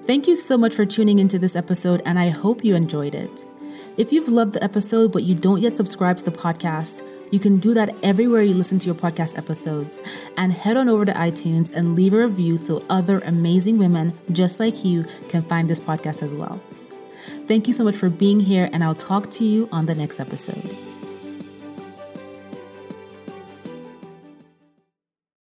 [0.03, 3.45] Thank you so much for tuning into this episode, and I hope you enjoyed it.
[3.99, 7.03] If you've loved the episode but you don't yet subscribe to the podcast,
[7.33, 10.01] you can do that everywhere you listen to your podcast episodes.
[10.37, 14.61] And head on over to iTunes and leave a review so other amazing women just
[14.61, 16.63] like you can find this podcast as well.
[17.49, 20.21] Thank you so much for being here, and I'll talk to you on the next
[20.21, 20.88] episode.